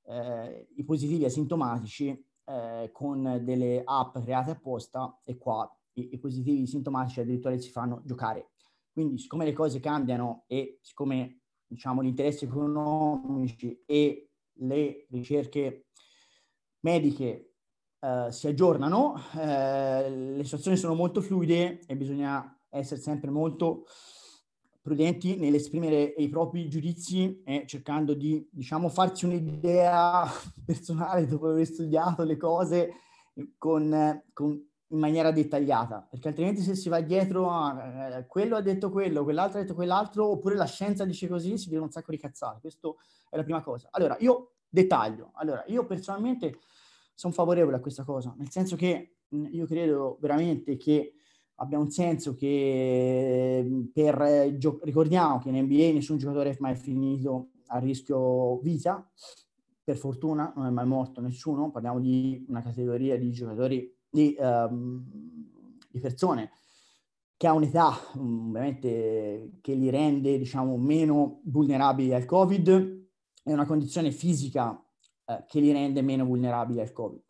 eh, 0.08 0.68
i 0.76 0.84
positivi 0.84 1.24
asintomatici 1.24 2.08
eh, 2.44 2.90
con 2.92 3.40
delle 3.44 3.82
app 3.84 4.18
create 4.18 4.52
apposta 4.52 5.20
e 5.24 5.36
qua 5.36 5.70
i, 5.94 6.14
i, 6.14 6.18
positivi 6.18 6.66
sintomatici 6.66 7.20
addirittura 7.20 7.56
si 7.58 7.70
fanno 7.70 8.02
giocare. 8.04 8.50
Quindi 8.90 9.18
siccome 9.18 9.44
le 9.44 9.52
cose 9.52 9.80
cambiano 9.80 10.44
e 10.46 10.78
siccome 10.82 11.42
diciamo, 11.66 12.02
gli 12.02 12.06
interessi 12.06 12.46
economici 12.46 13.82
e 13.84 14.30
le 14.60 15.06
ricerche 15.10 15.86
mediche 16.80 17.52
eh, 18.00 18.28
si 18.30 18.46
aggiornano, 18.46 19.14
eh, 19.36 20.10
le 20.36 20.44
situazioni 20.44 20.76
sono 20.76 20.94
molto 20.94 21.20
fluide 21.20 21.80
e 21.86 21.96
bisogna 21.96 22.58
essere 22.70 23.00
sempre 23.00 23.30
molto 23.30 23.84
prudenti 24.88 25.36
nell'esprimere 25.36 26.02
i 26.16 26.28
propri 26.30 26.66
giudizi 26.68 27.42
e 27.44 27.64
cercando 27.66 28.14
di, 28.14 28.48
diciamo, 28.50 28.88
farci 28.88 29.26
un'idea 29.26 30.24
personale 30.64 31.26
dopo 31.26 31.48
aver 31.48 31.66
studiato 31.66 32.24
le 32.24 32.38
cose 32.38 32.94
con, 33.58 34.22
con, 34.32 34.50
in 34.50 34.98
maniera 34.98 35.30
dettagliata, 35.30 36.06
perché 36.10 36.28
altrimenti 36.28 36.62
se 36.62 36.74
si 36.74 36.88
va 36.88 37.00
dietro 37.00 37.50
a 37.50 38.16
eh, 38.16 38.26
quello 38.26 38.56
ha 38.56 38.62
detto 38.62 38.90
quello, 38.90 39.24
quell'altro 39.24 39.58
ha 39.58 39.62
detto 39.62 39.74
quell'altro, 39.74 40.26
oppure 40.26 40.56
la 40.56 40.64
scienza 40.64 41.04
dice 41.04 41.28
così, 41.28 41.58
si 41.58 41.68
dice 41.68 41.80
un 41.80 41.90
sacco 41.90 42.10
di 42.10 42.18
cazzate. 42.18 42.60
Questo 42.60 42.96
è 43.28 43.36
la 43.36 43.44
prima 43.44 43.60
cosa. 43.60 43.88
Allora, 43.90 44.16
io 44.20 44.54
dettaglio. 44.66 45.32
Allora, 45.34 45.62
io 45.66 45.84
personalmente 45.84 46.60
sono 47.14 47.34
favorevole 47.34 47.76
a 47.76 47.80
questa 47.80 48.04
cosa, 48.04 48.34
nel 48.38 48.50
senso 48.50 48.74
che 48.74 49.16
io 49.28 49.66
credo 49.66 50.16
veramente 50.18 50.78
che 50.78 51.12
abbia 51.60 51.78
un 51.78 51.90
senso 51.90 52.34
che 52.34 53.58
ehm, 53.58 53.90
per 53.92 54.56
gio- 54.58 54.80
ricordiamo 54.82 55.38
che 55.38 55.48
in 55.48 55.56
NBA 55.56 55.92
nessun 55.92 56.18
giocatore 56.18 56.50
è 56.50 56.56
mai 56.60 56.74
finito 56.74 57.50
a 57.66 57.78
rischio 57.78 58.58
vita, 58.58 59.08
per 59.82 59.96
fortuna 59.96 60.52
non 60.54 60.66
è 60.66 60.70
mai 60.70 60.86
morto 60.86 61.20
nessuno, 61.20 61.70
parliamo 61.70 62.00
di 62.00 62.44
una 62.48 62.62
categoria 62.62 63.18
di 63.18 63.30
giocatori, 63.30 63.96
di, 64.08 64.36
um, 64.38 65.04
di 65.90 66.00
persone 66.00 66.50
che 67.36 67.46
ha 67.46 67.52
un'età 67.52 67.92
ovviamente 68.16 69.58
che 69.60 69.74
li 69.74 69.90
rende 69.90 70.38
diciamo 70.38 70.76
meno 70.76 71.40
vulnerabili 71.44 72.12
al 72.12 72.24
Covid 72.24 72.68
e 72.68 73.52
una 73.52 73.64
condizione 73.64 74.10
fisica 74.10 74.78
eh, 75.24 75.44
che 75.46 75.60
li 75.60 75.72
rende 75.72 76.02
meno 76.02 76.24
vulnerabili 76.24 76.80
al 76.80 76.92
Covid 76.92 77.27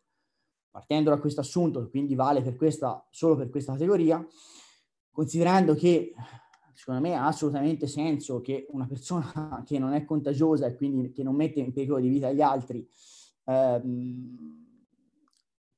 partendo 0.79 1.09
da 1.09 1.19
questo 1.19 1.41
assunto, 1.41 1.89
quindi 1.89 2.15
vale 2.15 2.41
per 2.41 2.55
questa, 2.55 3.05
solo 3.09 3.35
per 3.35 3.49
questa 3.49 3.73
categoria, 3.73 4.25
considerando 5.11 5.75
che 5.75 6.13
secondo 6.73 7.01
me 7.01 7.15
ha 7.15 7.27
assolutamente 7.27 7.85
senso 7.85 8.39
che 8.39 8.65
una 8.69 8.87
persona 8.87 9.61
che 9.67 9.77
non 9.77 9.91
è 9.93 10.05
contagiosa 10.05 10.67
e 10.67 10.75
quindi 10.75 11.11
che 11.11 11.23
non 11.23 11.35
mette 11.35 11.59
in 11.59 11.73
pericolo 11.73 11.99
di 11.99 12.07
vita 12.07 12.31
gli 12.31 12.41
altri 12.41 12.87
ehm, 13.43 14.67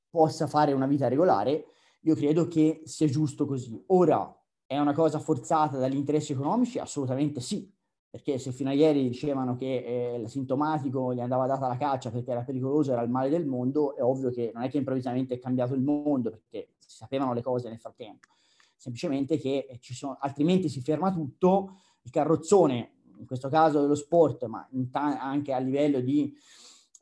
possa 0.08 0.46
fare 0.46 0.72
una 0.72 0.86
vita 0.86 1.08
regolare, 1.08 1.64
io 2.02 2.14
credo 2.14 2.46
che 2.46 2.82
sia 2.84 3.08
giusto 3.08 3.44
così. 3.44 3.82
Ora, 3.88 4.32
è 4.66 4.78
una 4.78 4.92
cosa 4.92 5.18
forzata 5.18 5.78
dagli 5.78 5.96
interessi 5.96 6.32
economici? 6.32 6.78
Assolutamente 6.78 7.40
sì, 7.40 7.68
perché 8.12 8.36
se 8.36 8.52
fino 8.52 8.68
a 8.68 8.74
ieri 8.74 9.08
dicevano 9.08 9.56
che 9.56 9.76
eh, 9.76 10.18
l'asintomatico 10.18 11.14
gli 11.14 11.20
andava 11.20 11.46
data 11.46 11.66
la 11.66 11.78
caccia 11.78 12.10
perché 12.10 12.30
era 12.30 12.42
pericoloso, 12.42 12.92
era 12.92 13.00
il 13.00 13.08
male 13.08 13.30
del 13.30 13.46
mondo, 13.46 13.96
è 13.96 14.02
ovvio 14.02 14.30
che 14.30 14.50
non 14.52 14.64
è 14.64 14.68
che 14.68 14.76
improvvisamente 14.76 15.36
è 15.36 15.38
cambiato 15.38 15.72
il 15.72 15.80
mondo 15.80 16.28
perché 16.28 16.74
si 16.76 16.94
sapevano 16.98 17.32
le 17.32 17.40
cose 17.40 17.70
nel 17.70 17.78
frattempo, 17.78 18.28
semplicemente 18.76 19.38
che 19.38 19.66
eh, 19.66 19.78
ci 19.78 19.94
sono, 19.94 20.18
altrimenti 20.20 20.68
si 20.68 20.82
ferma 20.82 21.10
tutto, 21.10 21.78
il 22.02 22.10
carrozzone, 22.10 22.96
in 23.16 23.24
questo 23.24 23.48
caso 23.48 23.80
dello 23.80 23.94
sport, 23.94 24.44
ma 24.44 24.68
ta- 24.90 25.18
anche 25.18 25.54
a 25.54 25.58
livello 25.58 26.00
di 26.00 26.36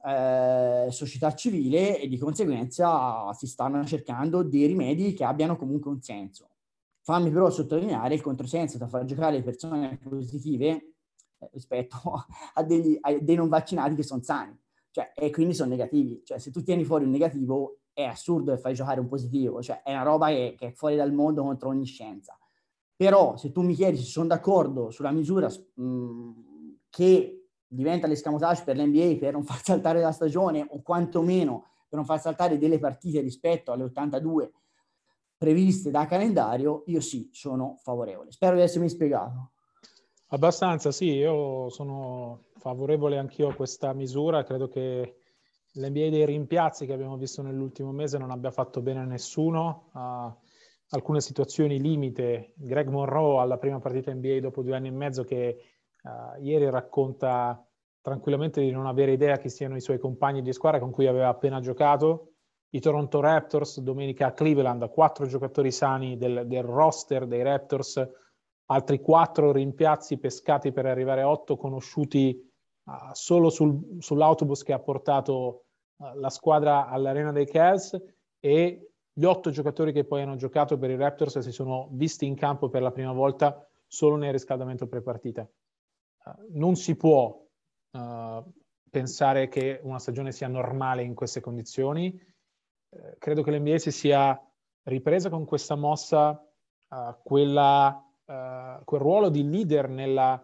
eh, 0.07 0.87
società 0.91 1.35
civile 1.35 1.99
e 1.99 2.07
di 2.07 2.19
conseguenza 2.19 3.33
si 3.33 3.49
stanno 3.49 3.85
cercando 3.85 4.45
dei 4.45 4.67
rimedi 4.67 5.13
che 5.13 5.25
abbiano 5.25 5.57
comunque 5.57 5.91
un 5.91 6.01
senso. 6.01 6.51
Fammi 7.01 7.33
però 7.33 7.51
sottolineare 7.51 8.15
il 8.15 8.23
controsenso 8.23 8.79
da 8.79 8.87
far 8.87 9.05
giocare 9.05 9.39
le 9.39 9.43
persone 9.43 9.99
positive 10.01 10.85
rispetto 11.53 11.97
a, 12.55 12.63
degli, 12.63 12.99
a 13.01 13.13
dei 13.19 13.37
non 13.37 13.49
vaccinati 13.49 13.95
che 13.95 14.03
sono 14.03 14.23
sani. 14.23 14.59
Cioè, 14.91 15.13
e 15.15 15.31
quindi 15.31 15.55
sono 15.55 15.71
negativi. 15.71 16.23
Cioè, 16.25 16.39
se 16.39 16.51
tu 16.51 16.63
tieni 16.63 16.85
fuori 16.85 17.05
un 17.05 17.11
negativo, 17.11 17.81
è 17.93 18.05
assurdo 18.05 18.53
che 18.53 18.59
fai 18.59 18.75
giocare 18.75 19.01
un 19.01 19.09
positivo. 19.09 19.63
Cioè, 19.63 19.83
è 19.83 19.93
una 19.93 20.03
roba 20.03 20.29
che, 20.29 20.55
che, 20.59 20.69
è 20.69 20.73
fuori 20.73 20.97
dal 20.97 21.13
mondo 21.13 21.43
contro 21.43 21.69
ogni 21.69 21.85
scienza. 21.85 22.37
Però, 22.97 23.37
se 23.37 23.53
tu 23.53 23.63
mi 23.63 23.75
chiedi 23.75 23.97
se 23.99 24.05
sono 24.05 24.27
d'accordo 24.27 24.91
sulla 24.91 25.11
misura 25.11 25.49
mh, 25.49 26.31
che 26.91 27.49
diventa 27.67 28.07
l'escamotage 28.07 28.65
per 28.65 28.77
l'NBA 28.77 29.17
per 29.19 29.33
non 29.33 29.45
far 29.45 29.63
saltare 29.63 30.01
la 30.01 30.13
stagione, 30.13 30.67
o 30.69 30.83
quantomeno 30.83 31.67
per 31.89 31.99
non 31.99 32.05
far 32.05 32.21
saltare 32.21 32.59
delle 32.59 32.79
partite 32.79 33.21
rispetto 33.21 33.73
alle 33.73 33.85
82 33.85 34.53
previste 35.37 35.91
da 35.91 36.07
calendario, 36.07 36.83
io 36.87 37.01
sì, 37.01 37.31
sono 37.33 37.79
favorevole. 37.83 38.31
Spero 38.31 38.57
di 38.57 38.63
essermi 38.63 38.91
spiegato. 38.91 39.53
Abbastanza, 40.33 40.93
sì, 40.93 41.11
io 41.11 41.69
sono 41.71 42.45
favorevole 42.57 43.19
anch'io 43.19 43.49
a 43.49 43.55
questa 43.55 43.93
misura, 43.93 44.45
credo 44.45 44.69
che 44.69 45.17
l'NBA 45.73 46.09
dei 46.09 46.25
rimpiazzi 46.25 46.87
che 46.87 46.93
abbiamo 46.93 47.17
visto 47.17 47.43
nell'ultimo 47.43 47.91
mese 47.91 48.17
non 48.17 48.31
abbia 48.31 48.53
fatto 48.53 48.81
bene 48.81 49.01
a 49.01 49.05
nessuno. 49.05 49.91
Uh, 49.93 50.33
alcune 50.91 51.21
situazioni 51.21 51.81
limite. 51.81 52.53
Greg 52.55 52.89
Monroe 52.89 53.41
alla 53.41 53.59
prima 53.59 53.81
partita 53.81 54.15
NBA 54.15 54.39
dopo 54.39 54.63
due 54.63 54.77
anni 54.77 54.87
e 54.87 54.93
mezzo 54.93 55.25
che 55.25 55.63
uh, 56.03 56.41
ieri 56.41 56.71
racconta 56.71 57.65
tranquillamente 58.01 58.61
di 58.61 58.71
non 58.71 58.87
avere 58.87 59.13
idea 59.13 59.37
chi 59.37 59.49
siano 59.49 59.75
i 59.75 59.81
suoi 59.81 59.99
compagni 59.99 60.43
di 60.43 60.53
squadra 60.53 60.79
con 60.79 60.93
cui 60.93 61.09
aveva 61.09 61.29
appena 61.29 61.59
giocato. 61.59 62.35
I 62.71 62.79
Toronto 62.79 63.19
Raptors 63.19 63.81
domenica 63.81 64.27
a 64.27 64.33
Cleveland, 64.33 64.91
quattro 64.91 65.27
giocatori 65.27 65.73
sani 65.73 66.17
del, 66.17 66.45
del 66.47 66.63
roster 66.63 67.27
dei 67.27 67.43
Raptors, 67.43 68.09
altri 68.71 69.01
quattro 69.01 69.53
rimpiazzi 69.53 70.19
pescati 70.19 70.73
per 70.73 70.87
arrivare 70.87 71.23
a 71.23 71.29
otto 71.29 71.57
conosciuti 71.57 72.41
uh, 72.85 72.93
solo 73.13 73.51
sul, 73.51 73.97
sull'autobus 73.99 74.63
che 74.63 74.73
ha 74.73 74.79
portato 74.79 75.65
uh, 75.97 76.15
la 76.15 76.31
squadra 76.31 76.87
all'arena 76.87 77.33
dei 77.33 77.47
Cavs 77.47 78.01
e 78.39 78.93
gli 79.13 79.25
otto 79.25 79.51
giocatori 79.51 79.93
che 79.93 80.05
poi 80.05 80.23
hanno 80.23 80.37
giocato 80.37 80.79
per 80.79 80.91
i 80.91 80.97
Raptors 80.97 81.41
si 81.41 81.51
sono 81.51 81.89
visti 81.93 82.27
in 82.27 82.37
campo 82.37 82.69
per 82.69 82.83
la 82.83 82.93
prima 82.93 83.13
volta 83.13 83.69
solo 83.87 84.17
nel 84.17 84.33
riscaldamento 84.33 84.87
prepartita. 84.87 85.43
Uh, 85.43 86.59
non 86.59 86.77
si 86.77 86.97
può 86.97 87.39
pensare 88.89 89.49
che 89.49 89.81
una 89.83 89.99
stagione 89.99 90.31
sia 90.31 90.47
normale 90.47 91.03
in 91.03 91.17
queste 91.17 91.41
condizioni. 91.41 92.17
Uh, 92.89 93.17
credo 93.19 93.43
che 93.43 93.51
l'NBA 93.51 93.79
si 93.79 93.91
sia 93.91 94.41
ripresa 94.85 95.29
con 95.29 95.45
questa 95.45 95.75
mossa 95.75 96.45
quella, 97.23 98.10
quel 98.85 99.01
ruolo 99.01 99.29
di 99.29 99.49
leader 99.49 99.89
nella, 99.89 100.41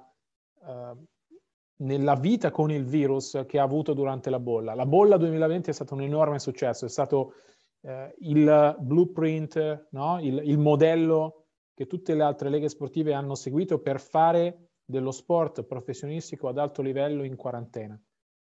nella 1.77 2.15
vita 2.17 2.51
con 2.51 2.71
il 2.71 2.85
virus 2.85 3.45
che 3.47 3.59
ha 3.59 3.63
avuto 3.63 3.93
durante 3.93 4.31
la 4.31 4.41
bolla. 4.41 4.75
La 4.75 4.87
bolla 4.87 5.17
2020 5.17 5.71
è 5.71 5.73
stato 5.73 5.95
un 5.95 6.03
enorme 6.03 6.39
successo, 6.39 6.87
è 6.87 6.89
stato 6.89 7.35
eh, 7.83 8.15
il 8.21 8.77
blueprint, 8.81 9.89
no? 9.91 10.19
il, 10.21 10.41
il, 10.45 10.59
modello 10.59 11.45
che 11.75 11.87
tutte 11.87 12.15
le 12.15 12.23
altre 12.23 12.49
leghe 12.49 12.69
sportive 12.69 13.13
hanno 13.13 13.35
seguito 13.35 13.81
per 13.81 14.01
fare 14.01 14.71
dello 14.85 15.11
sport 15.11 15.65
professionistico 15.65 16.49
ad 16.49 16.59
alto 16.59 16.83
livello 16.83 17.23
in 17.23 17.37
quarantena. 17.37 18.01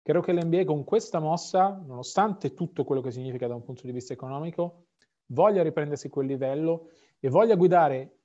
Credo 0.02 0.22
che 0.22 0.34
l'NBA 0.34 0.64
con 0.64 0.84
questa 0.84 1.20
mossa, 1.20 1.80
nonostante 1.86 2.54
tutto 2.54 2.84
quello 2.84 3.02
che 3.02 3.12
significa 3.12 3.48
da 3.48 3.54
un 3.54 3.64
punto 3.64 3.84
di 3.86 3.92
vista 3.92 4.14
economico, 4.14 4.88
voglia 5.28 5.62
riprendersi 5.62 6.10
quel 6.10 6.26
livello 6.26 6.90
e 7.20 7.30
voglia 7.30 7.56
guidare 7.56 8.21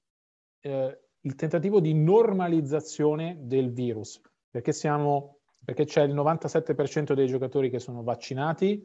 eh, 0.60 1.00
il 1.20 1.34
tentativo 1.34 1.80
di 1.80 1.94
normalizzazione 1.94 3.38
del 3.42 3.72
virus, 3.72 4.20
perché, 4.50 4.72
siamo, 4.72 5.38
perché 5.64 5.84
c'è 5.84 6.02
il 6.02 6.14
97% 6.14 7.14
dei 7.14 7.26
giocatori 7.26 7.70
che 7.70 7.80
sono 7.80 8.02
vaccinati, 8.02 8.82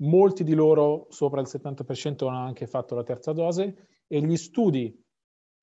molti 0.00 0.44
di 0.44 0.54
loro, 0.54 1.06
sopra 1.10 1.40
il 1.40 1.48
70%, 1.50 2.28
hanno 2.28 2.44
anche 2.44 2.66
fatto 2.66 2.94
la 2.94 3.02
terza 3.02 3.32
dose 3.32 3.88
e 4.06 4.20
gli 4.20 4.36
studi 4.36 4.94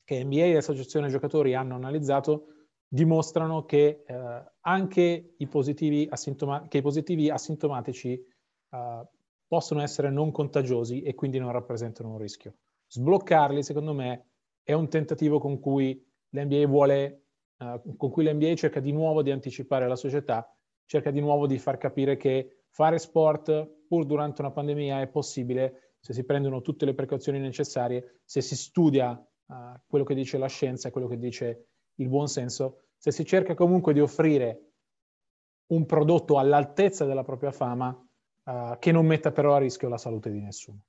che 0.04 0.24
NBA 0.24 0.46
e 0.46 0.58
Associazione 0.58 1.10
Giocatori 1.10 1.56
hanno 1.56 1.76
analizzato 1.76 2.48
dimostrano 2.88 3.66
che 3.66 4.04
eh, 4.06 4.44
anche 4.62 5.34
i 5.38 5.48
positivi, 5.48 6.08
asintom- 6.10 6.72
i 6.72 6.82
positivi 6.82 7.30
asintomatici 7.30 8.14
eh, 8.14 9.08
possono 9.48 9.82
essere 9.82 10.10
non 10.10 10.32
contagiosi 10.32 11.02
e 11.02 11.14
quindi 11.14 11.40
non 11.40 11.52
rappresentano 11.52 12.12
un 12.12 12.18
rischio. 12.18 12.56
Sbloccarli, 12.88 13.64
secondo 13.64 13.94
me, 13.94 14.35
è 14.66 14.74
un 14.74 14.90
tentativo 14.90 15.40
con 15.40 15.60
cui 15.60 16.04
l'NBA 16.30 16.66
vuole, 16.66 17.28
eh, 17.58 17.82
con 17.96 18.10
cui 18.10 18.26
l'NBA 18.26 18.56
cerca 18.56 18.80
di 18.80 18.92
nuovo 18.92 19.22
di 19.22 19.30
anticipare 19.30 19.88
la 19.88 19.96
società, 19.96 20.52
cerca 20.86 21.12
di 21.12 21.20
nuovo 21.20 21.46
di 21.46 21.60
far 21.60 21.78
capire 21.78 22.18
che 22.18 22.64
fare 22.70 22.98
sport 22.98 23.84
pur 23.88 24.06
durante 24.06 24.42
una 24.42 24.52
pandemia 24.52 25.02
è 25.02 25.08
possibile 25.08 25.94
se 26.00 26.14
si 26.14 26.24
prendono 26.26 26.62
tutte 26.62 26.86
le 26.86 26.96
precauzioni 26.96 27.40
necessarie, 27.40 28.22
se 28.26 28.42
si 28.42 28.56
studia 28.56 29.12
uh, 29.12 29.56
quello 29.88 30.04
che 30.04 30.16
dice 30.16 30.38
la 30.38 30.48
scienza 30.48 30.92
quello 30.92 31.08
che 31.08 31.18
dice 31.18 31.68
il 31.96 32.10
buon 32.10 32.28
senso, 32.28 32.88
se 32.98 33.12
si 33.12 33.24
cerca 33.24 33.54
comunque 33.54 33.94
di 33.94 34.02
offrire 34.02 34.72
un 35.68 35.86
prodotto 35.86 36.38
all'altezza 36.38 37.06
della 37.06 37.24
propria 37.24 37.52
fama 37.52 37.88
uh, 37.90 38.78
che 38.80 38.92
non 38.92 39.06
metta 39.06 39.32
però 39.32 39.56
a 39.56 39.60
rischio 39.60 39.90
la 39.90 39.98
salute 39.98 40.32
di 40.32 40.42
nessuno. 40.42 40.82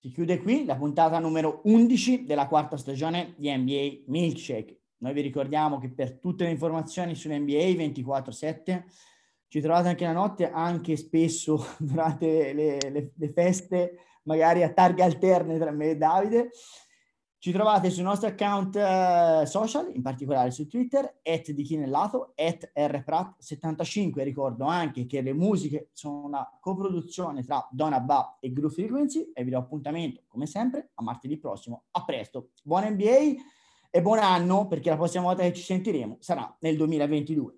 Si 0.00 0.12
chiude 0.12 0.40
qui 0.40 0.64
la 0.64 0.76
puntata 0.76 1.18
numero 1.18 1.60
11 1.64 2.24
della 2.24 2.46
quarta 2.46 2.76
stagione 2.76 3.34
di 3.36 3.50
NBA 3.50 4.04
Milkshake. 4.06 4.82
Noi 4.98 5.12
vi 5.12 5.22
ricordiamo 5.22 5.78
che 5.78 5.90
per 5.90 6.20
tutte 6.20 6.44
le 6.44 6.50
informazioni 6.50 7.16
sull'NBA 7.16 7.74
24-7 7.74 8.84
ci 9.48 9.60
trovate 9.60 9.88
anche 9.88 10.04
la 10.04 10.12
notte, 10.12 10.52
anche 10.52 10.96
spesso 10.96 11.74
durante 11.78 12.52
le, 12.52 12.78
le, 12.90 13.12
le 13.12 13.28
feste, 13.32 13.98
magari 14.22 14.62
a 14.62 14.72
targhe 14.72 15.02
alterne 15.02 15.58
tra 15.58 15.72
me 15.72 15.90
e 15.90 15.96
Davide. 15.96 16.50
Ci 17.40 17.52
trovate 17.52 17.88
sui 17.90 18.02
nostri 18.02 18.26
account 18.26 18.74
uh, 18.74 19.46
social, 19.46 19.92
in 19.94 20.02
particolare 20.02 20.50
su 20.50 20.66
Twitter, 20.66 21.20
at 21.22 21.52
di 21.52 21.62
Chinellato, 21.62 22.32
at 22.34 22.72
rprat75. 22.74 24.24
Ricordo 24.24 24.64
anche 24.64 25.06
che 25.06 25.20
le 25.20 25.32
musiche 25.32 25.90
sono 25.92 26.24
una 26.24 26.58
coproduzione 26.60 27.44
tra 27.44 27.64
Donna 27.70 28.00
Ba 28.00 28.38
e 28.40 28.52
Groove 28.52 28.74
Frequency 28.74 29.30
e 29.32 29.44
vi 29.44 29.50
do 29.50 29.58
appuntamento, 29.58 30.22
come 30.26 30.46
sempre, 30.46 30.90
a 30.94 31.02
martedì 31.04 31.38
prossimo. 31.38 31.84
A 31.92 32.04
presto. 32.04 32.50
Buon 32.64 32.84
NBA 32.94 33.40
e 33.88 34.02
buon 34.02 34.18
anno, 34.18 34.66
perché 34.66 34.90
la 34.90 34.96
prossima 34.96 35.22
volta 35.22 35.44
che 35.44 35.52
ci 35.52 35.62
sentiremo 35.62 36.16
sarà 36.18 36.56
nel 36.58 36.76
2022. 36.76 37.56